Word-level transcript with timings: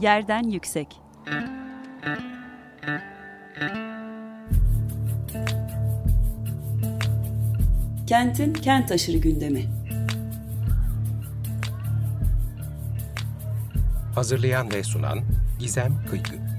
Yerden 0.00 0.42
Yüksek. 0.42 1.00
Kentin 8.06 8.52
kent 8.52 8.92
aşırı 8.92 9.16
gündemi. 9.16 9.66
Hazırlayan 14.14 14.72
ve 14.72 14.84
sunan 14.84 15.20
Gizem 15.58 16.04
Kıykı 16.10 16.49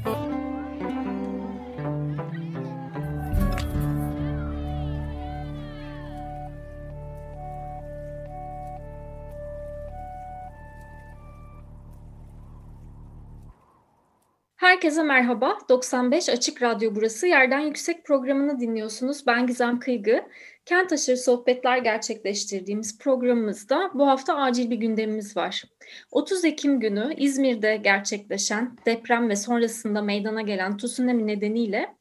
Herkese 14.91 15.07
merhaba. 15.07 15.57
95 15.69 16.29
Açık 16.29 16.61
Radyo 16.61 16.95
burası. 16.95 17.27
Yerden 17.27 17.59
Yüksek 17.59 18.05
programını 18.05 18.59
dinliyorsunuz. 18.59 19.27
Ben 19.27 19.47
Gizem 19.47 19.79
Kıygı. 19.79 20.21
Kent 20.65 20.91
aşırı 20.91 21.17
sohbetler 21.17 21.77
gerçekleştirdiğimiz 21.77 22.97
programımızda 22.97 23.91
bu 23.93 24.07
hafta 24.07 24.35
acil 24.35 24.69
bir 24.69 24.75
gündemimiz 24.75 25.37
var. 25.37 25.63
30 26.11 26.45
Ekim 26.45 26.79
günü 26.79 27.13
İzmir'de 27.17 27.77
gerçekleşen 27.77 28.77
deprem 28.85 29.29
ve 29.29 29.35
sonrasında 29.35 30.01
meydana 30.01 30.41
gelen 30.41 30.77
tsunami 30.77 31.27
nedeniyle 31.27 31.95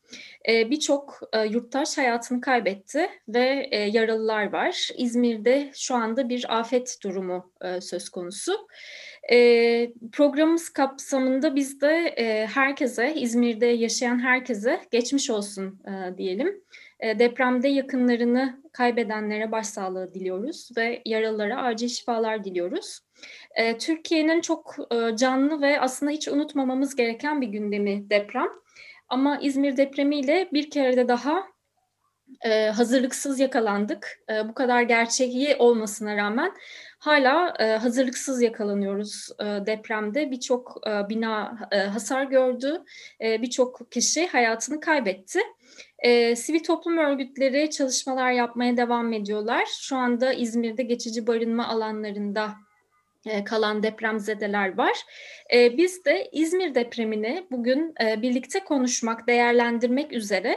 e, 0.49 0.71
birçok 0.71 1.21
e, 1.33 1.45
yurttaş 1.45 1.99
hayatını 1.99 2.41
kaybetti 2.41 3.09
ve 3.29 3.69
e, 3.71 3.79
yaralılar 3.79 4.53
var. 4.53 4.89
İzmir'de 4.97 5.71
şu 5.75 5.95
anda 5.95 6.29
bir 6.29 6.59
afet 6.59 6.97
durumu 7.03 7.53
söz 7.81 8.09
konusu. 8.09 8.53
E, 9.31 9.93
programımız 10.13 10.69
kapsamında 10.69 11.57
biz 11.57 11.81
de 11.81 12.15
e, 12.17 12.47
herkese, 12.47 13.15
İzmir'de 13.15 13.67
yaşayan 13.67 14.19
herkese 14.19 14.81
geçmiş 14.91 15.31
olsun 15.31 15.81
e, 15.87 16.19
diyelim. 16.19 16.65
E, 17.01 17.19
depremde 17.19 17.69
yakınlarını 17.69 18.63
kaybedenlere 18.73 19.53
başsağlığı 19.53 20.15
diliyoruz 20.15 20.71
ve 20.77 21.03
yaralılara 21.07 21.63
acil 21.63 21.89
şifalar 21.89 22.45
diliyoruz. 22.45 23.01
E, 23.55 23.79
Türkiye'nin 23.79 24.41
çok 24.41 24.77
e, 24.91 25.17
canlı 25.17 25.61
ve 25.61 25.81
aslında 25.81 26.13
hiç 26.13 26.29
unutmamamız 26.29 26.97
gereken 26.97 27.41
bir 27.41 27.49
gündemi 27.49 28.11
deprem. 28.11 28.49
Ama 29.09 29.39
İzmir 29.43 29.77
depremiyle 29.77 30.49
bir 30.53 30.71
kere 30.71 30.97
de 30.97 31.09
daha 31.09 31.45
e, 32.45 32.67
hazırlıksız 32.69 33.41
yakalandık. 33.41 34.21
E, 34.31 34.49
bu 34.49 34.55
kadar 34.55 34.83
gerçeği 34.83 35.57
olmasına 35.57 36.17
rağmen 36.17 36.53
hala 37.01 37.55
e, 37.59 37.65
hazırlıksız 37.65 38.43
yakalanıyoruz 38.43 39.29
e, 39.41 39.45
depremde. 39.45 40.31
Birçok 40.31 40.77
e, 40.87 41.09
bina 41.09 41.59
e, 41.73 41.79
hasar 41.79 42.25
gördü, 42.25 42.83
e, 43.21 43.43
birçok 43.43 43.93
kişi 43.93 44.27
hayatını 44.27 44.81
kaybetti. 44.81 45.41
E, 45.99 46.37
sivil 46.37 46.63
toplum 46.63 46.99
örgütleri 46.99 47.71
çalışmalar 47.71 48.31
yapmaya 48.31 48.77
devam 48.77 49.13
ediyorlar. 49.13 49.67
Şu 49.81 49.97
anda 49.97 50.33
İzmir'de 50.33 50.83
geçici 50.83 51.27
barınma 51.27 51.69
alanlarında 51.69 52.55
e, 53.27 53.45
kalan 53.45 53.83
depremzedeler 53.83 54.79
var. 54.79 54.97
E, 55.55 55.77
biz 55.77 56.05
de 56.05 56.29
İzmir 56.33 56.75
depremini 56.75 57.47
bugün 57.51 57.95
e, 58.05 58.23
birlikte 58.23 58.65
konuşmak, 58.65 59.27
değerlendirmek 59.27 60.13
üzere 60.13 60.57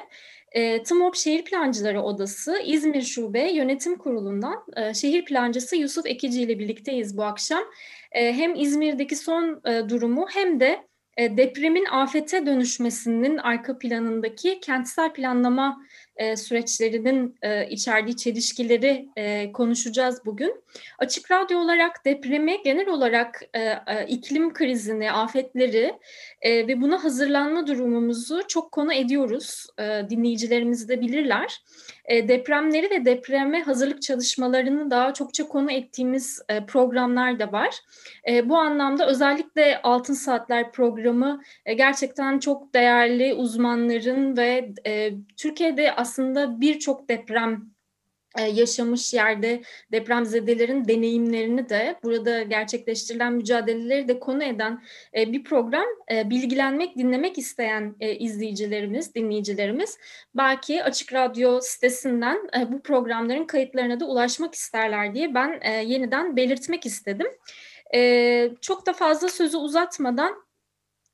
e, 0.53 0.83
TMOB 0.83 1.15
Şehir 1.15 1.45
Plancıları 1.45 2.01
Odası 2.01 2.59
İzmir 2.65 3.01
Şube 3.01 3.51
Yönetim 3.51 3.97
Kurulu'ndan 3.97 4.65
e, 4.77 4.93
şehir 4.93 5.25
plancısı 5.25 5.75
Yusuf 5.75 6.05
Ekici 6.05 6.41
ile 6.41 6.59
birlikteyiz 6.59 7.17
bu 7.17 7.23
akşam. 7.23 7.63
E, 8.11 8.33
hem 8.33 8.55
İzmir'deki 8.55 9.15
son 9.15 9.61
e, 9.65 9.89
durumu 9.89 10.27
hem 10.33 10.59
de 10.59 10.87
e, 11.17 11.37
depremin 11.37 11.85
afete 11.85 12.45
dönüşmesinin 12.45 13.37
arka 13.37 13.77
planındaki 13.77 14.59
kentsel 14.59 15.13
planlama 15.13 15.81
e, 16.15 16.35
süreçlerinin 16.37 17.35
e, 17.41 17.67
içerdiği 17.69 18.17
çelişkileri 18.17 19.07
e, 19.15 19.51
konuşacağız 19.51 20.25
bugün. 20.25 20.63
Açık 20.99 21.31
Radyo 21.31 21.59
olarak 21.59 22.05
depremi, 22.05 22.63
genel 22.63 22.87
olarak 22.87 23.41
e, 23.53 23.59
e, 23.59 24.05
iklim 24.07 24.53
krizini, 24.53 25.11
afetleri 25.11 25.93
e, 26.41 26.67
ve 26.67 26.81
buna 26.81 27.03
hazırlanma 27.03 27.67
durumumuzu 27.67 28.41
çok 28.47 28.71
konu 28.71 28.93
ediyoruz. 28.93 29.67
E, 29.79 29.83
dinleyicilerimiz 30.09 30.89
de 30.89 31.01
bilirler. 31.01 31.61
E, 32.05 32.27
depremleri 32.27 32.91
ve 32.91 33.05
depreme 33.05 33.61
hazırlık 33.61 34.01
çalışmalarını 34.01 34.91
daha 34.91 35.13
çokça 35.13 35.47
konu 35.47 35.71
ettiğimiz 35.71 36.41
e, 36.49 36.65
programlar 36.65 37.39
da 37.39 37.51
var. 37.51 37.75
E, 38.27 38.49
bu 38.49 38.57
anlamda 38.57 39.07
özellikle 39.07 39.81
Altın 39.81 40.13
Saatler 40.13 40.71
programı 40.71 41.41
gerçekten 41.77 42.39
çok 42.39 42.73
değerli 42.73 43.33
uzmanların 43.33 44.37
ve 44.37 44.73
Türkiye'de 45.37 45.95
aslında 45.95 46.61
birçok 46.61 47.09
deprem 47.09 47.72
yaşamış 48.41 49.13
yerde 49.13 49.61
depremzedelerin 49.91 50.87
deneyimlerini 50.87 51.69
de 51.69 51.95
burada 52.03 52.41
gerçekleştirilen 52.41 53.33
mücadeleleri 53.33 54.07
de 54.07 54.19
konu 54.19 54.43
eden 54.43 54.83
e, 55.17 55.31
bir 55.31 55.43
program. 55.43 55.85
E, 56.11 56.29
bilgilenmek, 56.29 56.97
dinlemek 56.97 57.37
isteyen 57.37 57.95
izleyicilerimiz, 57.99 59.15
dinleyicilerimiz 59.15 59.97
belki 60.35 60.83
Açık 60.83 61.13
Radyo 61.13 61.59
sitesinden 61.61 62.37
bu 62.67 62.81
programların 62.81 63.45
kayıtlarına 63.45 63.99
da 63.99 64.05
ulaşmak 64.05 64.55
isterler 64.55 65.15
diye 65.15 65.33
ben 65.33 65.81
yeniden 65.81 66.35
belirtmek 66.35 66.85
istedim. 66.85 67.27
Çok 68.61 68.85
da 68.85 68.93
fazla 68.93 69.29
sözü 69.29 69.57
uzatmadan 69.57 70.43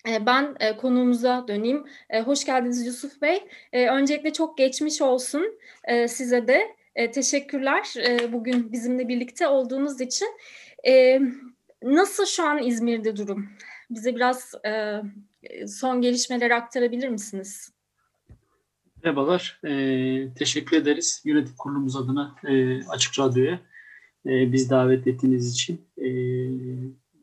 ben 0.05 0.57
konuğumuza 0.77 1.45
döneyim. 1.47 1.85
Hoş 2.25 2.45
geldiniz 2.45 2.85
Yusuf 2.85 3.21
Bey. 3.21 3.47
Öncelikle 3.73 4.33
çok 4.33 4.57
geçmiş 4.57 5.01
olsun 5.01 5.59
size 6.07 6.47
de. 6.47 6.78
E, 6.95 7.11
teşekkürler 7.11 7.93
e, 8.07 8.33
bugün 8.33 8.71
bizimle 8.71 9.07
birlikte 9.07 9.47
olduğunuz 9.47 10.01
için. 10.01 10.27
E, 10.87 11.21
nasıl 11.83 12.25
şu 12.25 12.43
an 12.43 12.63
İzmir'de 12.63 13.17
durum? 13.17 13.49
Bize 13.89 14.15
biraz 14.15 14.55
e, 14.65 15.01
son 15.67 16.01
gelişmeleri 16.01 16.55
aktarabilir 16.55 17.09
misiniz? 17.09 17.73
Merhabalar, 19.03 19.59
e, 19.63 20.33
teşekkür 20.33 20.77
ederiz 20.77 21.21
yönetim 21.25 21.55
kurulumuz 21.57 21.95
adına 21.95 22.35
e, 22.47 22.83
Açık 22.85 23.19
Radyo'ya 23.19 23.59
e, 24.25 24.51
biz 24.51 24.69
davet 24.69 25.07
ettiğiniz 25.07 25.53
için. 25.53 25.81
E, 25.97 26.07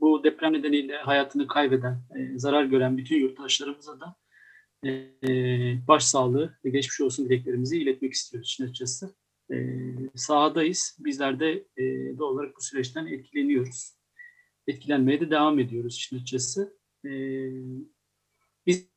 bu 0.01 0.25
deprem 0.25 0.53
nedeniyle 0.53 0.97
hayatını 0.97 1.47
kaybeden, 1.47 1.99
e, 2.17 2.39
zarar 2.39 2.65
gören 2.65 2.99
bütün 2.99 3.17
yurttaşlarımıza 3.17 4.01
da 4.01 4.17
e, 4.85 5.89
başsağlığı 5.89 6.59
ve 6.65 6.71
geçmiş 6.71 7.01
olsun 7.01 7.25
dileklerimizi 7.25 7.79
iletmek 7.79 8.13
istiyoruz 8.13 8.49
için 8.49 8.65
açıkçası 8.65 9.15
e, 9.53 9.57
sahadayız. 10.15 10.97
Bizler 10.99 11.41
de 11.41 11.65
e, 11.77 11.85
doğal 12.19 12.33
olarak 12.33 12.57
bu 12.57 12.61
süreçten 12.61 13.07
etkileniyoruz. 13.07 13.93
Etkilenmeye 14.67 15.21
de 15.21 15.31
devam 15.31 15.59
ediyoruz 15.59 15.97
işin 15.97 16.17
açıkçası. 16.17 16.79
E, 17.05 17.11
biz 18.67 18.89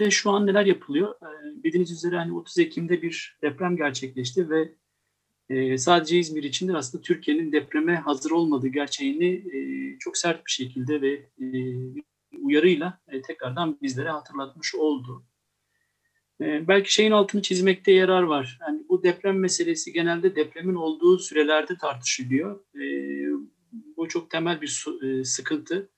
de 0.00 0.10
şu 0.10 0.30
an 0.30 0.46
neler 0.46 0.66
yapılıyor? 0.66 1.14
E, 1.14 1.62
bildiğiniz 1.64 1.92
üzere 1.92 2.16
hani 2.16 2.32
30 2.32 2.58
Ekim'de 2.58 3.02
bir 3.02 3.38
deprem 3.42 3.76
gerçekleşti 3.76 4.50
ve 4.50 4.74
e, 5.48 5.78
sadece 5.78 6.18
İzmir 6.18 6.42
için 6.42 6.68
de 6.68 6.76
aslında 6.76 7.02
Türkiye'nin 7.02 7.52
depreme 7.52 7.96
hazır 7.96 8.30
olmadığı 8.30 8.68
gerçeğini 8.68 9.56
e, 9.56 9.58
çok 9.98 10.16
sert 10.16 10.46
bir 10.46 10.50
şekilde 10.50 11.00
ve 11.00 11.12
e, 11.40 11.46
uyarıyla 12.38 13.00
e, 13.08 13.22
tekrardan 13.22 13.78
bizlere 13.82 14.10
hatırlatmış 14.10 14.74
oldu. 14.74 15.24
Ee, 16.42 16.68
belki 16.68 16.94
şeyin 16.94 17.10
altını 17.10 17.42
çizmekte 17.42 17.92
yarar 17.92 18.22
var. 18.22 18.58
Yani 18.60 18.82
bu 18.88 19.02
deprem 19.02 19.38
meselesi 19.38 19.92
genelde 19.92 20.36
depremin 20.36 20.74
olduğu 20.74 21.18
sürelerde 21.18 21.76
tartışılıyor. 21.76 22.60
Ee, 22.74 23.26
bu 23.96 24.08
çok 24.08 24.30
temel 24.30 24.60
bir 24.60 24.86
e, 25.02 25.24
sıkıntı. 25.24 25.90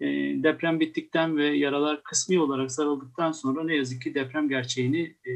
Ee, 0.00 0.06
deprem 0.42 0.80
bittikten 0.80 1.36
ve 1.36 1.46
yaralar 1.46 2.02
kısmi 2.02 2.40
olarak 2.40 2.72
sarıldıktan 2.72 3.32
sonra 3.32 3.64
ne 3.64 3.76
yazık 3.76 4.02
ki 4.02 4.14
deprem 4.14 4.48
gerçeğini 4.48 5.16
e, 5.26 5.32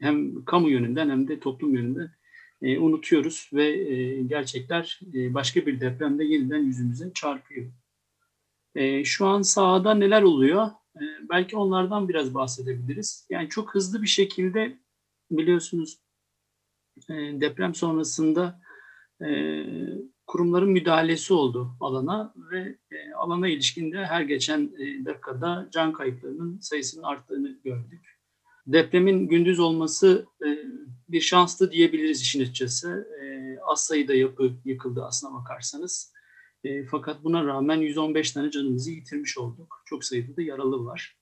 hem 0.00 0.44
kamu 0.44 0.70
yönünden 0.70 1.10
hem 1.10 1.28
de 1.28 1.40
toplum 1.40 1.74
yönünden 1.74 2.10
e, 2.62 2.78
unutuyoruz 2.78 3.50
ve 3.52 3.72
gerçekler 4.22 5.00
başka 5.12 5.66
bir 5.66 5.80
depremde 5.80 6.24
yeniden 6.24 6.64
yüzümüze 6.64 7.12
çarpıyor. 7.14 7.66
Şu 9.04 9.26
an 9.26 9.42
sahada 9.42 9.94
neler 9.94 10.22
oluyor? 10.22 10.70
Belki 11.30 11.56
onlardan 11.56 12.08
biraz 12.08 12.34
bahsedebiliriz. 12.34 13.26
Yani 13.30 13.48
çok 13.48 13.74
hızlı 13.74 14.02
bir 14.02 14.06
şekilde 14.06 14.78
biliyorsunuz 15.30 15.98
e, 17.10 17.14
deprem 17.14 17.74
sonrasında 17.74 18.60
e, 19.20 19.28
kurumların 20.26 20.70
müdahalesi 20.70 21.34
oldu 21.34 21.70
alana 21.80 22.34
ve 22.50 22.78
e, 22.90 23.12
alana 23.12 23.48
ilişkinde 23.48 24.06
her 24.06 24.22
geçen 24.22 24.72
dakikada 25.04 25.68
can 25.72 25.92
kayıplarının 25.92 26.58
sayısının 26.58 27.02
arttığını 27.02 27.58
gördük. 27.64 28.16
Depremin 28.66 29.28
gündüz 29.28 29.60
olması 29.60 30.26
bir 31.08 31.20
şanslı 31.20 31.72
diyebiliriz 31.72 32.20
işin 32.20 32.42
açıkçası. 32.42 33.08
Az 33.66 33.84
sayıda 33.84 34.14
yapı 34.14 34.52
yıkıldı 34.64 35.04
aslına 35.04 35.34
bakarsanız. 35.34 36.12
E, 36.64 36.84
fakat 36.84 37.24
buna 37.24 37.44
rağmen 37.44 37.76
115 37.76 38.32
tane 38.32 38.50
canımızı 38.50 38.90
yitirmiş 38.90 39.38
olduk. 39.38 39.82
Çok 39.86 40.04
sayıda 40.04 40.36
da 40.36 40.42
yaralı 40.42 40.84
var. 40.84 41.16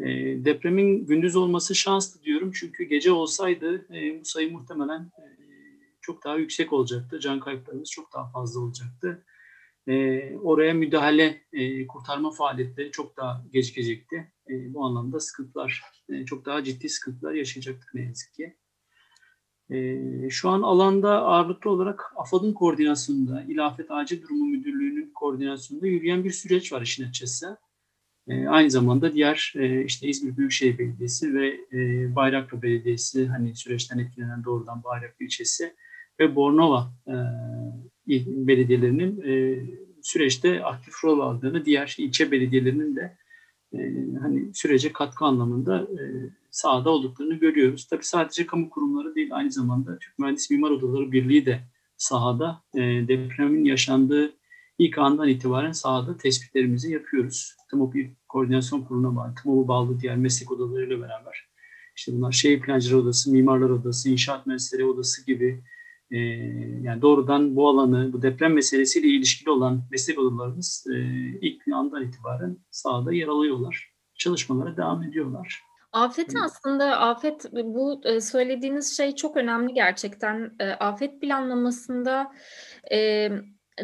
E, 0.00 0.04
depremin 0.44 1.06
gündüz 1.06 1.36
olması 1.36 1.74
şanslı 1.74 2.22
diyorum 2.22 2.52
çünkü 2.54 2.84
gece 2.84 3.12
olsaydı 3.12 3.86
e, 3.94 4.20
bu 4.20 4.24
sayı 4.24 4.52
muhtemelen 4.52 5.00
e, 5.00 5.24
çok 6.00 6.24
daha 6.24 6.36
yüksek 6.36 6.72
olacaktı. 6.72 7.20
Can 7.20 7.40
kayıplarımız 7.40 7.90
çok 7.90 8.12
daha 8.12 8.30
fazla 8.30 8.60
olacaktı. 8.60 9.24
E, 9.88 10.20
oraya 10.36 10.74
müdahale, 10.74 11.42
e, 11.52 11.86
kurtarma 11.86 12.30
faaliyetleri 12.30 12.90
çok 12.90 13.16
daha 13.16 13.44
gecikecekti. 13.52 14.32
E, 14.50 14.74
bu 14.74 14.84
anlamda 14.84 15.20
sıkıntılar, 15.20 15.82
e, 16.08 16.24
çok 16.24 16.46
daha 16.46 16.64
ciddi 16.64 16.88
sıkıntılar 16.88 17.32
yaşayacaktık 17.32 17.94
ne 17.94 18.02
yazık 18.02 18.34
ki. 18.34 18.56
E, 19.70 20.30
şu 20.30 20.48
an 20.48 20.62
alanda 20.62 21.22
ağırlıklı 21.22 21.70
olarak 21.70 22.12
AFAD'ın 22.16 22.52
koordinasyonunda, 22.52 23.44
İlafet 23.48 23.90
Acil 23.90 24.22
Durumu 24.22 24.46
Müdürlüğü'nün 24.46 25.12
koordinasyonunda 25.14 25.86
yürüyen 25.86 26.24
bir 26.24 26.30
süreç 26.30 26.72
var 26.72 26.82
işin 26.82 27.02
açıkçası. 27.02 27.58
E, 28.28 28.46
aynı 28.46 28.70
zamanda 28.70 29.12
diğer 29.12 29.52
e, 29.56 29.84
işte 29.84 30.08
İzmir 30.08 30.36
Büyükşehir 30.36 30.78
Belediyesi 30.78 31.34
ve 31.34 31.60
e, 31.72 32.14
Bayraklı 32.16 32.62
Belediyesi 32.62 33.26
hani 33.26 33.56
süreçten 33.56 33.98
etkilenen 33.98 34.44
doğrudan 34.44 34.84
Bayraklı 34.84 35.24
ilçesi 35.24 35.74
ve 36.20 36.36
Bornova 36.36 36.92
e, 37.06 37.14
belediyelerinin 38.26 39.22
süreçte 40.02 40.64
aktif 40.64 41.04
rol 41.04 41.20
aldığını, 41.20 41.64
diğer 41.64 41.94
ilçe 41.98 42.30
belediyelerinin 42.30 42.96
de 42.96 43.16
e, 43.72 43.78
hani 44.22 44.54
sürece 44.54 44.92
katkı 44.92 45.24
anlamında 45.24 45.78
e, 45.78 46.00
sahada 46.50 46.90
olduklarını 46.90 47.34
görüyoruz. 47.34 47.86
Tabii 47.86 48.04
sadece 48.04 48.46
kamu 48.46 48.70
kurumları 48.70 49.14
değil, 49.14 49.28
aynı 49.32 49.52
zamanda 49.52 49.98
Türk 49.98 50.18
Mühendis 50.18 50.50
Mimar 50.50 50.70
Odaları 50.70 51.12
Birliği 51.12 51.46
de 51.46 51.60
sahada 51.96 52.62
e, 52.74 52.80
depremin 52.80 53.64
yaşandığı 53.64 54.32
ilk 54.78 54.98
andan 54.98 55.28
itibaren 55.28 55.72
sahada 55.72 56.16
tespitlerimizi 56.16 56.92
yapıyoruz. 56.92 57.56
TMOB 57.70 57.94
Koordinasyon 58.28 58.82
Kurulu'na 58.82 59.16
bağlı, 59.16 59.34
TMOB'u 59.42 59.68
bağlı 59.68 60.00
diğer 60.00 60.16
meslek 60.16 60.52
odalarıyla 60.52 61.00
beraber. 61.00 61.46
İşte 61.96 62.12
bunlar 62.12 62.32
şehir 62.32 62.60
plancıları 62.60 63.02
odası, 63.02 63.32
mimarlar 63.32 63.70
odası, 63.70 64.08
inşaat 64.08 64.46
mühendisleri 64.46 64.84
odası 64.84 65.26
gibi 65.26 65.62
e, 66.10 66.18
yani 66.82 67.02
doğrudan 67.02 67.56
bu 67.56 67.68
alanı, 67.68 68.12
bu 68.12 68.22
deprem 68.22 68.54
meselesiyle 68.54 69.08
ilişkili 69.08 69.50
olan 69.50 69.82
meslek 69.90 70.18
odalarımız 70.18 70.86
e, 70.94 70.98
ilk 71.40 71.68
andan 71.74 72.02
itibaren 72.02 72.58
sahada 72.70 73.12
yer 73.12 73.28
alıyorlar. 73.28 73.92
Çalışmalara 74.14 74.76
devam 74.76 75.02
ediyorlar. 75.02 75.62
Afet 75.92 76.34
aslında 76.44 77.00
afet 77.00 77.52
bu 77.52 78.00
e, 78.04 78.20
söylediğiniz 78.20 78.96
şey 78.96 79.14
çok 79.14 79.36
önemli 79.36 79.74
gerçekten. 79.74 80.52
E, 80.60 80.70
afet 80.70 81.20
planlamasında 81.20 82.32
e, 82.92 83.30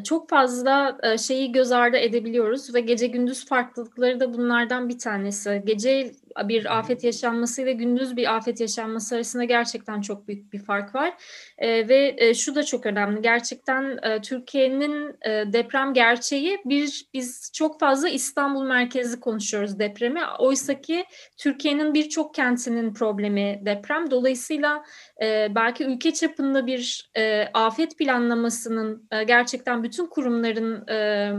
çok 0.04 0.30
fazla 0.30 0.98
şeyi 1.19 1.52
göz 1.52 1.72
ardı 1.72 1.96
edebiliyoruz 1.96 2.74
ve 2.74 2.80
gece 2.80 3.06
gündüz 3.06 3.46
farklılıkları 3.46 4.20
da 4.20 4.34
bunlardan 4.34 4.88
bir 4.88 4.98
tanesi. 4.98 5.62
Gece 5.66 6.12
bir 6.44 6.79
afet 6.79 7.05
yaşanması 7.05 7.62
ile 7.62 7.73
gündüz 7.73 8.17
bir 8.17 8.37
afet 8.37 8.61
yaşanması 8.61 9.14
arasında 9.14 9.44
gerçekten 9.44 10.00
çok 10.00 10.29
büyük 10.29 10.52
bir 10.52 10.58
fark 10.58 10.94
var. 10.94 11.14
E, 11.58 11.88
ve 11.88 12.14
e, 12.19 12.34
şu 12.34 12.55
da 12.55 12.62
çok 12.62 12.87
önemli. 12.87 13.23
Gerçekten 13.23 13.99
e, 14.02 14.20
Türkiye'nin 14.20 15.17
e, 15.23 15.52
deprem 15.52 15.94
gerçeği 15.94 16.58
bir 16.64 17.06
biz 17.14 17.50
çok 17.55 17.81
fazla 17.81 18.08
İstanbul 18.08 18.64
merkezli 18.64 19.20
konuşuyoruz 19.20 19.79
depremi. 19.79 20.20
Oysa 20.38 20.81
ki 20.81 21.05
Türkiye'nin 21.38 21.94
birçok 21.94 22.34
kentinin 22.34 22.94
problemi 22.94 23.61
deprem. 23.64 24.11
Dolayısıyla 24.11 24.84
e, 25.23 25.49
belki 25.55 25.84
ülke 25.84 26.12
çapında 26.12 26.67
bir 26.67 27.11
e, 27.17 27.49
afet 27.55 27.99
planlamasının 27.99 29.08
e, 29.11 29.25
gerçekten 29.25 29.82
bütün 29.82 30.06
kurumların 30.06 30.88
e, 30.88 31.32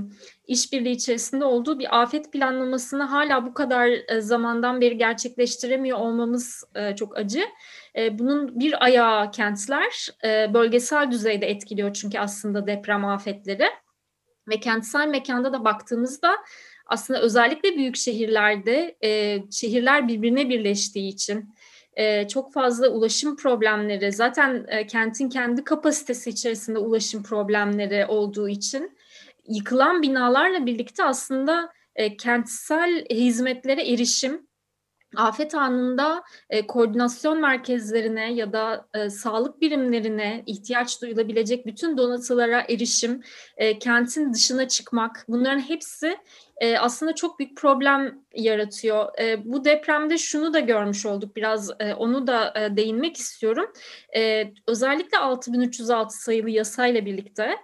işbirliği 0.48 0.92
içerisinde 0.92 1.45
olduğu 1.45 1.80
bir 1.80 2.01
afet 2.01 2.31
planlamasını 2.31 3.04
hala 3.04 3.45
bu 3.45 3.54
kadar 3.54 3.88
e, 3.88 4.22
zamandan 4.22 4.81
beri 4.81 4.98
gerçekleştiremiyor 4.98 5.98
olmamız 5.98 6.63
e, 6.75 6.95
çok 6.95 7.18
acı. 7.18 7.44
E, 7.95 8.19
bunun 8.19 8.60
bir 8.60 8.84
ayağı 8.84 9.31
kentler 9.31 10.07
bölgesel 10.54 11.12
düzeyde 11.12 11.50
etkiliyor 11.50 11.94
çünkü 11.94 12.19
aslında 12.19 12.68
deprem 12.68 13.06
afetleri 13.06 13.66
ve 14.48 14.60
kentsel 14.60 15.07
mekanda 15.07 15.54
da 15.54 15.66
baktığımızda 15.66 16.36
aslında 16.86 17.22
özellikle 17.22 17.75
büyük 17.75 17.95
şehirlerde 17.95 18.98
şehirler 19.51 20.07
birbirine 20.07 20.50
birleştiği 20.50 21.10
için 21.10 21.56
çok 22.30 22.54
fazla 22.54 22.90
ulaşım 22.90 23.36
problemleri 23.36 24.12
zaten 24.12 24.66
kentin 24.88 25.30
kendi 25.30 25.63
kapasitesi 25.63 26.30
içerisinde 26.30 26.80
ulaşım 26.80 27.24
problemleri 27.24 28.06
olduğu 28.06 28.50
için 28.50 28.93
yıkılan 29.48 30.01
binalarla 30.01 30.66
birlikte 30.66 31.04
aslında 31.04 31.74
e, 31.95 32.18
kentsel 32.18 33.06
hizmetlere 33.10 33.92
erişim, 33.92 34.48
afet 35.16 35.56
anında 35.56 36.24
e, 36.50 36.68
koordinasyon 36.68 37.42
merkezlerine 37.42 38.34
ya 38.34 38.54
da 38.54 38.88
e, 38.94 39.10
sağlık 39.10 39.62
birimlerine 39.62 40.44
ihtiyaç 40.45 41.01
duyulabilecek 41.01 41.66
bütün 41.66 41.98
donatılara 41.98 42.62
erişim, 42.69 43.22
e, 43.57 43.80
kentin 43.80 44.34
dışına 44.34 44.68
çıkmak 44.68 45.25
bunların 45.28 45.60
hepsi 45.60 46.18
e, 46.63 46.77
aslında 46.77 47.15
çok 47.15 47.39
büyük 47.39 47.57
problem 47.57 48.19
yaratıyor. 48.36 49.19
E, 49.19 49.45
bu 49.45 49.65
depremde 49.65 50.18
şunu 50.18 50.54
da 50.54 50.60
görmüş 50.60 51.06
olduk 51.06 51.36
biraz 51.36 51.71
e, 51.80 51.94
onu 51.94 52.27
da 52.27 52.54
e, 52.56 52.77
değinmek 52.77 53.18
istiyorum. 53.18 53.65
E, 54.15 54.54
özellikle 54.68 55.18
6306 55.18 56.24
sayılı 56.24 56.50
yasayla 56.50 57.06
birlikte 57.06 57.56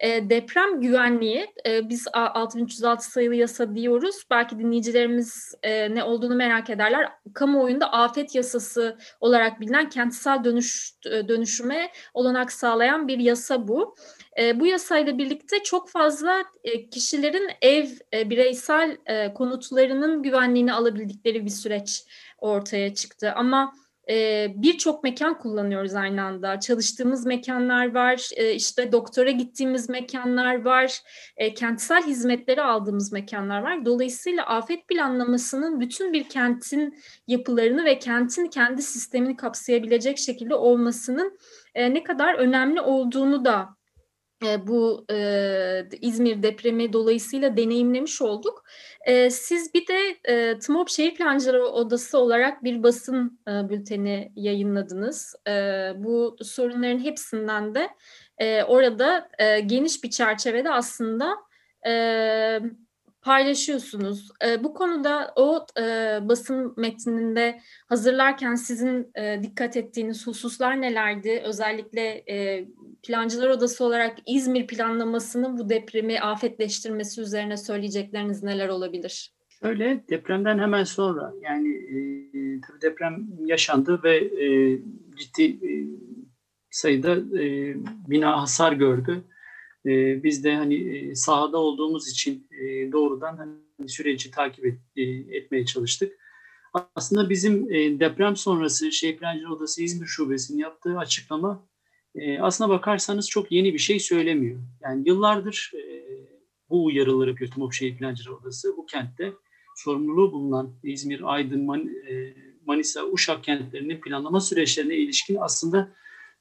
e, 0.00 0.30
deprem 0.30 0.80
güvenliği 0.80 1.46
e, 1.66 1.88
biz 1.88 2.06
6306 2.12 3.10
sayılı 3.10 3.34
yasa 3.34 3.74
diyoruz. 3.74 4.16
Belki 4.30 4.58
dinleyicilerimiz 4.58 5.54
e, 5.62 5.94
ne 5.94 6.04
olduğunu 6.04 6.34
merak 6.34 6.70
ederler. 6.70 7.08
Kamuoyunda 7.34 7.92
afet 7.92 8.34
yasası 8.34 8.98
olarak 9.20 9.60
bilinen 9.60 9.88
kentsel 9.88 10.44
dönüş 10.44 10.92
dönüşüme 11.04 11.90
olanak 12.14 12.52
sağlayan 12.52 13.08
bir 13.08 13.18
yasa 13.18 13.68
bu. 13.68 13.94
E, 14.38 14.60
bu 14.60 14.66
yasayla 14.66 15.18
birlikte 15.18 15.62
çok 15.62 15.90
fazla 15.90 16.44
e, 16.64 16.90
kişilerin 16.90 17.50
ev 17.62 17.86
e, 18.14 18.30
bireysel 18.30 18.96
e, 19.06 19.34
konutlarının 19.34 20.22
güvenliğini 20.22 20.72
alabildikleri 20.72 21.44
bir 21.44 21.50
süreç 21.50 22.04
ortaya 22.38 22.94
çıktı. 22.94 23.32
Ama 23.36 23.72
birçok 24.54 25.04
mekan 25.04 25.38
kullanıyoruz 25.38 25.94
aynı 25.94 26.22
anda. 26.22 26.60
Çalıştığımız 26.60 27.26
mekanlar 27.26 27.94
var, 27.94 28.28
işte 28.54 28.92
doktora 28.92 29.30
gittiğimiz 29.30 29.88
mekanlar 29.88 30.64
var, 30.64 31.00
kentsel 31.56 32.06
hizmetleri 32.06 32.62
aldığımız 32.62 33.12
mekanlar 33.12 33.62
var. 33.62 33.84
Dolayısıyla 33.84 34.46
afet 34.46 34.88
planlamasının 34.88 35.80
bütün 35.80 36.12
bir 36.12 36.28
kentin 36.28 36.98
yapılarını 37.26 37.84
ve 37.84 37.98
kentin 37.98 38.46
kendi 38.46 38.82
sistemini 38.82 39.36
kapsayabilecek 39.36 40.18
şekilde 40.18 40.54
olmasının 40.54 41.38
ne 41.76 42.02
kadar 42.02 42.34
önemli 42.34 42.80
olduğunu 42.80 43.44
da 43.44 43.77
bu 44.42 45.04
e, 45.10 45.88
İzmir 46.00 46.42
depremi 46.42 46.92
dolayısıyla 46.92 47.56
deneyimlemiş 47.56 48.22
olduk. 48.22 48.64
E, 49.06 49.30
siz 49.30 49.74
bir 49.74 49.86
de 49.86 50.16
e, 50.24 50.58
TMOB 50.58 50.88
Şehir 50.88 51.14
Plancıları 51.14 51.64
Odası 51.64 52.18
olarak 52.18 52.64
bir 52.64 52.82
basın 52.82 53.40
e, 53.48 53.68
bülteni 53.68 54.32
yayınladınız. 54.36 55.34
E, 55.48 55.52
bu 55.96 56.36
sorunların 56.42 57.04
hepsinden 57.04 57.74
de 57.74 57.88
e, 58.38 58.62
orada 58.62 59.28
e, 59.38 59.60
geniş 59.60 60.04
bir 60.04 60.10
çerçevede 60.10 60.70
aslında 60.70 61.36
e, 61.86 62.60
paylaşıyorsunuz. 63.22 64.28
E, 64.46 64.64
bu 64.64 64.74
konuda 64.74 65.32
o 65.36 65.66
e, 65.78 65.82
basın 66.22 66.74
metninde 66.76 67.60
hazırlarken 67.86 68.54
sizin 68.54 69.10
e, 69.14 69.42
dikkat 69.42 69.76
ettiğiniz 69.76 70.26
hususlar 70.26 70.80
nelerdi? 70.80 71.42
Özellikle 71.44 72.24
e, 72.30 72.64
Plancılar 73.02 73.48
Odası 73.48 73.84
olarak 73.84 74.18
İzmir 74.26 74.66
planlamasının 74.66 75.58
bu 75.58 75.68
depremi 75.68 76.20
afetleştirmesi 76.20 77.20
üzerine 77.20 77.56
söyleyecekleriniz 77.56 78.42
neler 78.42 78.68
olabilir? 78.68 79.32
Şöyle 79.62 80.04
depremden 80.10 80.58
hemen 80.58 80.84
sonra 80.84 81.32
yani 81.42 81.68
e, 81.68 81.96
tabii 82.60 82.80
deprem 82.82 83.28
yaşandı 83.44 84.00
ve 84.04 84.16
e, 84.16 84.78
ciddi 85.16 85.44
e, 85.44 85.70
sayıda 86.70 87.40
e, 87.42 87.74
bina 88.08 88.42
hasar 88.42 88.72
gördü 88.72 89.24
e, 89.86 90.22
biz 90.22 90.44
de 90.44 90.56
hani 90.56 90.74
e, 90.74 91.14
sahada 91.14 91.58
olduğumuz 91.58 92.08
için 92.08 92.48
e, 92.50 92.92
doğrudan 92.92 93.36
hani 93.36 93.88
süreci 93.88 94.30
takip 94.30 94.66
et, 94.66 94.78
e, 94.96 95.02
etmeye 95.36 95.64
çalıştık. 95.66 96.12
Aslında 96.94 97.30
bizim 97.30 97.72
e, 97.72 98.00
deprem 98.00 98.36
sonrası 98.36 98.92
Şehir 98.92 99.16
Plancılar 99.16 99.50
Odası 99.50 99.82
İzmir 99.82 100.06
Şubesi'nin 100.06 100.58
yaptığı 100.58 100.98
açıklama 100.98 101.67
e, 102.20 102.38
aslına 102.40 102.68
bakarsanız 102.68 103.28
çok 103.28 103.52
yeni 103.52 103.74
bir 103.74 103.78
şey 103.78 104.00
söylemiyor. 104.00 104.60
Yani 104.82 105.08
yıllardır 105.08 105.72
e, 105.74 105.82
bu 106.70 106.84
uyarıları 106.84 107.34
TMOP 107.34 107.72
Şehir 107.72 107.96
Plancılar 107.96 108.32
Odası 108.32 108.76
bu 108.76 108.86
kentte 108.86 109.32
sorumluluğu 109.76 110.32
bulunan 110.32 110.74
İzmir, 110.82 111.20
Aydın, 111.34 111.88
e, 112.10 112.34
Manisa, 112.66 113.04
Uşak 113.04 113.44
kentlerinin 113.44 114.00
planlama 114.00 114.40
süreçlerine 114.40 114.96
ilişkin 114.96 115.36
aslında 115.40 115.94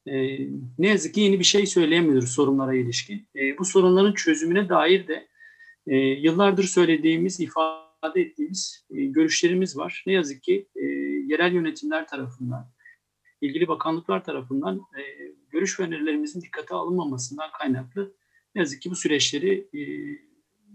e, 0.06 0.40
ne 0.80 0.88
yazık 0.88 1.14
ki 1.14 1.22
yeni 1.22 1.40
bir 1.40 1.44
şey 1.44 1.66
söyleyemiyoruz 1.66 2.30
sorunlara 2.30 2.76
ilişkin. 2.76 3.28
Bu 3.60 3.66
sorunların 3.66 4.14
çözümüne 4.14 4.70
dair 4.70 5.08
de 5.08 5.28
yıllardır 6.22 6.64
söylediğimiz, 6.64 7.40
ifade 7.40 8.22
ettiğimiz 8.22 8.86
görüşlerimiz 8.90 9.78
var. 9.78 10.04
Ne 10.08 10.14
yazık 10.14 10.44
ki 10.44 10.68
yerel 11.28 11.54
yönetimler 11.54 12.08
tarafından, 12.08 12.72
ilgili 13.42 13.68
bakanlıklar 13.68 14.24
tarafından 14.24 14.82
görüş 15.52 15.80
ve 15.80 15.84
önerilerimizin 15.84 16.42
dikkate 16.42 16.76
alınmamasından 16.76 17.52
kaynaklı 17.60 18.14
ne 18.56 18.62
yazık 18.62 18.82
ki 18.82 18.92
bu 18.92 18.96
süreçleri 18.96 19.68
e, 19.74 19.82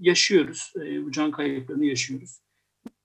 yaşıyoruz, 0.00 0.72
e, 0.76 1.04
bu 1.04 1.10
can 1.12 1.30
kayıplarını 1.30 1.86
yaşıyoruz. 1.86 2.40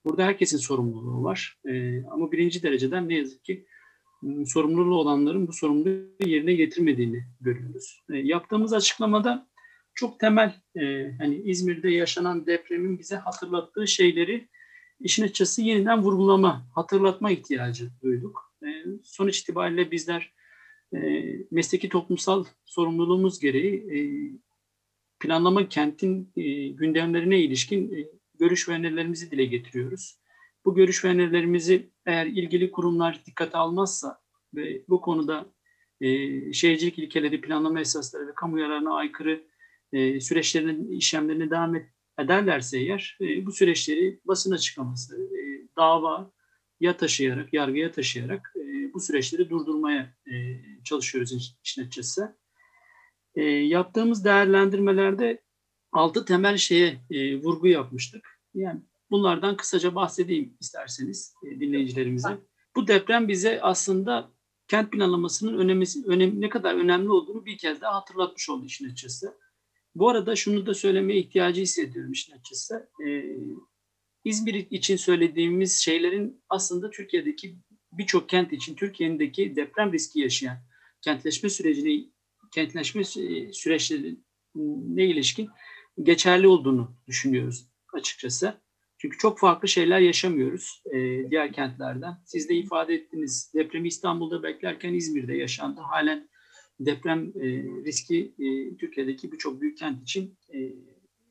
Burada 0.04 0.24
herkesin 0.24 0.58
sorumluluğu 0.58 1.24
var 1.24 1.58
e, 1.68 2.04
ama 2.04 2.32
birinci 2.32 2.62
dereceden 2.62 3.08
ne 3.08 3.14
yazık 3.14 3.44
ki 3.44 3.66
sorumluluğu 4.46 4.96
olanların 4.96 5.48
bu 5.48 5.52
sorumluluğu 5.52 6.16
yerine 6.26 6.54
getirmediğini 6.54 7.24
görüyoruz. 7.40 8.02
Yaptığımız 8.08 8.72
açıklamada 8.72 9.48
çok 9.94 10.20
temel, 10.20 10.54
hani 11.18 11.36
İzmir'de 11.44 11.90
yaşanan 11.90 12.46
depremin 12.46 12.98
bize 12.98 13.16
hatırlattığı 13.16 13.88
şeyleri 13.88 14.48
işin 15.00 15.24
açısı 15.24 15.62
yeniden 15.62 16.02
vurgulama, 16.02 16.66
hatırlatma 16.74 17.30
ihtiyacı 17.30 17.90
duyduk. 18.02 18.54
Sonuç 19.04 19.38
itibariyle 19.38 19.90
bizler 19.90 20.32
e, 20.94 20.98
mesleki 21.50 21.88
toplumsal 21.88 22.44
sorumluluğumuz 22.64 23.40
gereği 23.40 23.74
e, 23.74 23.98
planlama 25.20 25.68
kentin 25.68 26.32
e, 26.36 26.68
gündemlerine 26.68 27.40
ilişkin 27.40 27.94
e, 27.94 28.08
görüş 28.38 28.68
ve 28.68 28.72
önerilerimizi 28.72 29.30
dile 29.30 29.44
getiriyoruz. 29.44 30.18
Bu 30.64 30.74
görüş 30.74 31.04
ve 31.04 31.08
önerilerimizi 31.08 31.90
eğer 32.06 32.26
ilgili 32.26 32.70
kurumlar 32.70 33.22
dikkate 33.26 33.58
almazsa 33.58 34.20
ve 34.54 34.82
bu 34.88 35.00
konuda 35.00 35.52
e, 36.00 36.52
şehircilik 36.52 36.98
ilkeleri, 36.98 37.40
planlama 37.40 37.80
esasları 37.80 38.26
ve 38.26 38.34
kamu 38.34 38.60
yararına 38.60 38.94
aykırı 38.94 39.42
e, 39.92 40.20
süreçlerin 40.20 40.90
işlemlerine 40.90 41.50
devam 41.50 41.74
ederlerse 42.18 42.78
eğer 42.78 43.18
e, 43.20 43.46
bu 43.46 43.52
süreçleri 43.52 44.20
basın 44.24 44.52
açıklaması, 44.52 45.30
dava 45.76 46.32
ya 46.80 46.96
taşıyarak, 46.96 47.52
yargıya 47.52 47.92
taşıyarak 47.92 48.52
e, 48.56 48.92
bu 48.94 49.00
süreçleri 49.00 49.50
durdurmaya 49.50 50.14
e, 50.26 50.34
çalışıyoruz 50.84 51.56
işin 51.64 51.82
açıkçası. 51.82 52.36
E, 53.34 53.42
yaptığımız 53.42 54.24
değerlendirmelerde 54.24 55.42
altı 55.92 56.24
temel 56.24 56.56
şeye 56.56 57.00
e, 57.10 57.36
vurgu 57.36 57.68
yapmıştık. 57.68 58.40
Yani 58.54 58.80
bunlardan 59.10 59.56
kısaca 59.56 59.94
bahsedeyim 59.94 60.56
isterseniz 60.60 61.34
e, 61.46 61.60
dinleyicilerimize. 61.60 62.38
Bu 62.76 62.88
deprem 62.88 63.28
bize 63.28 63.60
aslında 63.62 64.30
kent 64.68 64.92
planlamasının 64.92 65.58
önemi, 65.58 65.84
önem, 66.06 66.40
ne 66.40 66.48
kadar 66.48 66.74
önemli 66.74 67.10
olduğunu 67.10 67.44
bir 67.46 67.58
kez 67.58 67.80
daha 67.80 67.94
hatırlatmış 67.94 68.50
oldu 68.50 68.66
işin 68.66 68.84
açıkçası. 68.84 69.34
Bu 69.94 70.08
arada 70.08 70.36
şunu 70.36 70.66
da 70.66 70.74
söylemeye 70.74 71.20
ihtiyacı 71.20 71.60
hissediyorum 71.60 72.12
işin 72.12 72.32
açıkçası. 72.32 72.90
Ee, 73.06 73.36
İzmir 74.24 74.54
için 74.54 74.96
söylediğimiz 74.96 75.76
şeylerin 75.78 76.42
aslında 76.48 76.90
Türkiye'deki 76.90 77.56
birçok 77.92 78.28
kent 78.28 78.52
için 78.52 78.74
Türkiye'deki 78.74 79.56
deprem 79.56 79.92
riski 79.92 80.20
yaşayan 80.20 80.58
kentleşme 81.00 81.50
sürecine 81.50 82.04
kentleşme 82.54 83.04
süreçlerine 83.52 84.16
ilişkin 85.06 85.48
geçerli 86.02 86.48
olduğunu 86.48 86.96
düşünüyoruz 87.06 87.68
açıkçası. 87.92 88.60
Çünkü 88.98 89.18
çok 89.18 89.38
farklı 89.38 89.68
şeyler 89.68 90.00
yaşamıyoruz 90.00 90.82
e, 90.90 91.30
diğer 91.30 91.52
kentlerden. 91.52 92.14
Siz 92.24 92.48
de 92.48 92.54
ifade 92.54 92.94
ettiniz. 92.94 93.52
Depremi 93.54 93.88
İstanbul'da 93.88 94.42
beklerken 94.42 94.94
İzmir'de 94.94 95.36
yaşandı. 95.36 95.80
Halen 95.80 96.28
deprem 96.80 97.32
e, 97.36 97.46
riski 97.84 98.34
e, 98.38 98.76
Türkiye'deki 98.76 99.32
birçok 99.32 99.60
büyük 99.60 99.78
kent 99.78 100.02
için 100.02 100.38
e, 100.54 100.72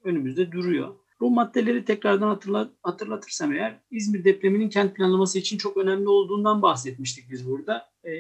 önümüzde 0.04 0.52
duruyor. 0.52 0.96
Bu 1.20 1.32
maddeleri 1.32 1.86
tekrardan 1.86 2.28
hatırlat, 2.28 2.72
hatırlatırsam 2.84 3.54
eğer 3.54 3.80
İzmir 3.92 4.24
depreminin 4.24 4.70
kent 4.70 4.96
planlaması 4.96 5.40
için 5.40 5.58
çok 5.58 5.78
önemli 5.78 6.10
olduğundan 6.10 6.62
bahsetmiştik 6.62 7.32
biz 7.32 7.50
burada. 7.50 7.90
E, 8.04 8.12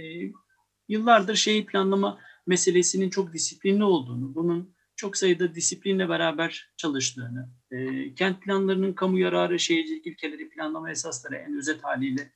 yıllardır 0.88 1.36
şehir 1.36 1.66
planlama 1.66 2.20
meselesinin 2.48 3.10
çok 3.10 3.34
disiplinli 3.34 3.84
olduğunu, 3.84 4.36
bunun 4.36 4.75
çok 4.96 5.18
sayıda 5.18 5.56
disiplinle 5.56 6.10
beraber 6.10 6.74
çalıştığını, 6.77 7.50
e, 7.72 8.13
kent 8.13 8.42
planlarının 8.42 8.94
kamu 8.94 9.20
yararı, 9.20 9.60
şehircilik 9.60 10.08
ilkeleri, 10.08 10.50
planlama 10.50 10.92
esasları 10.92 11.36
en 11.36 11.58
özet 11.58 11.84
haliyle 11.84 12.32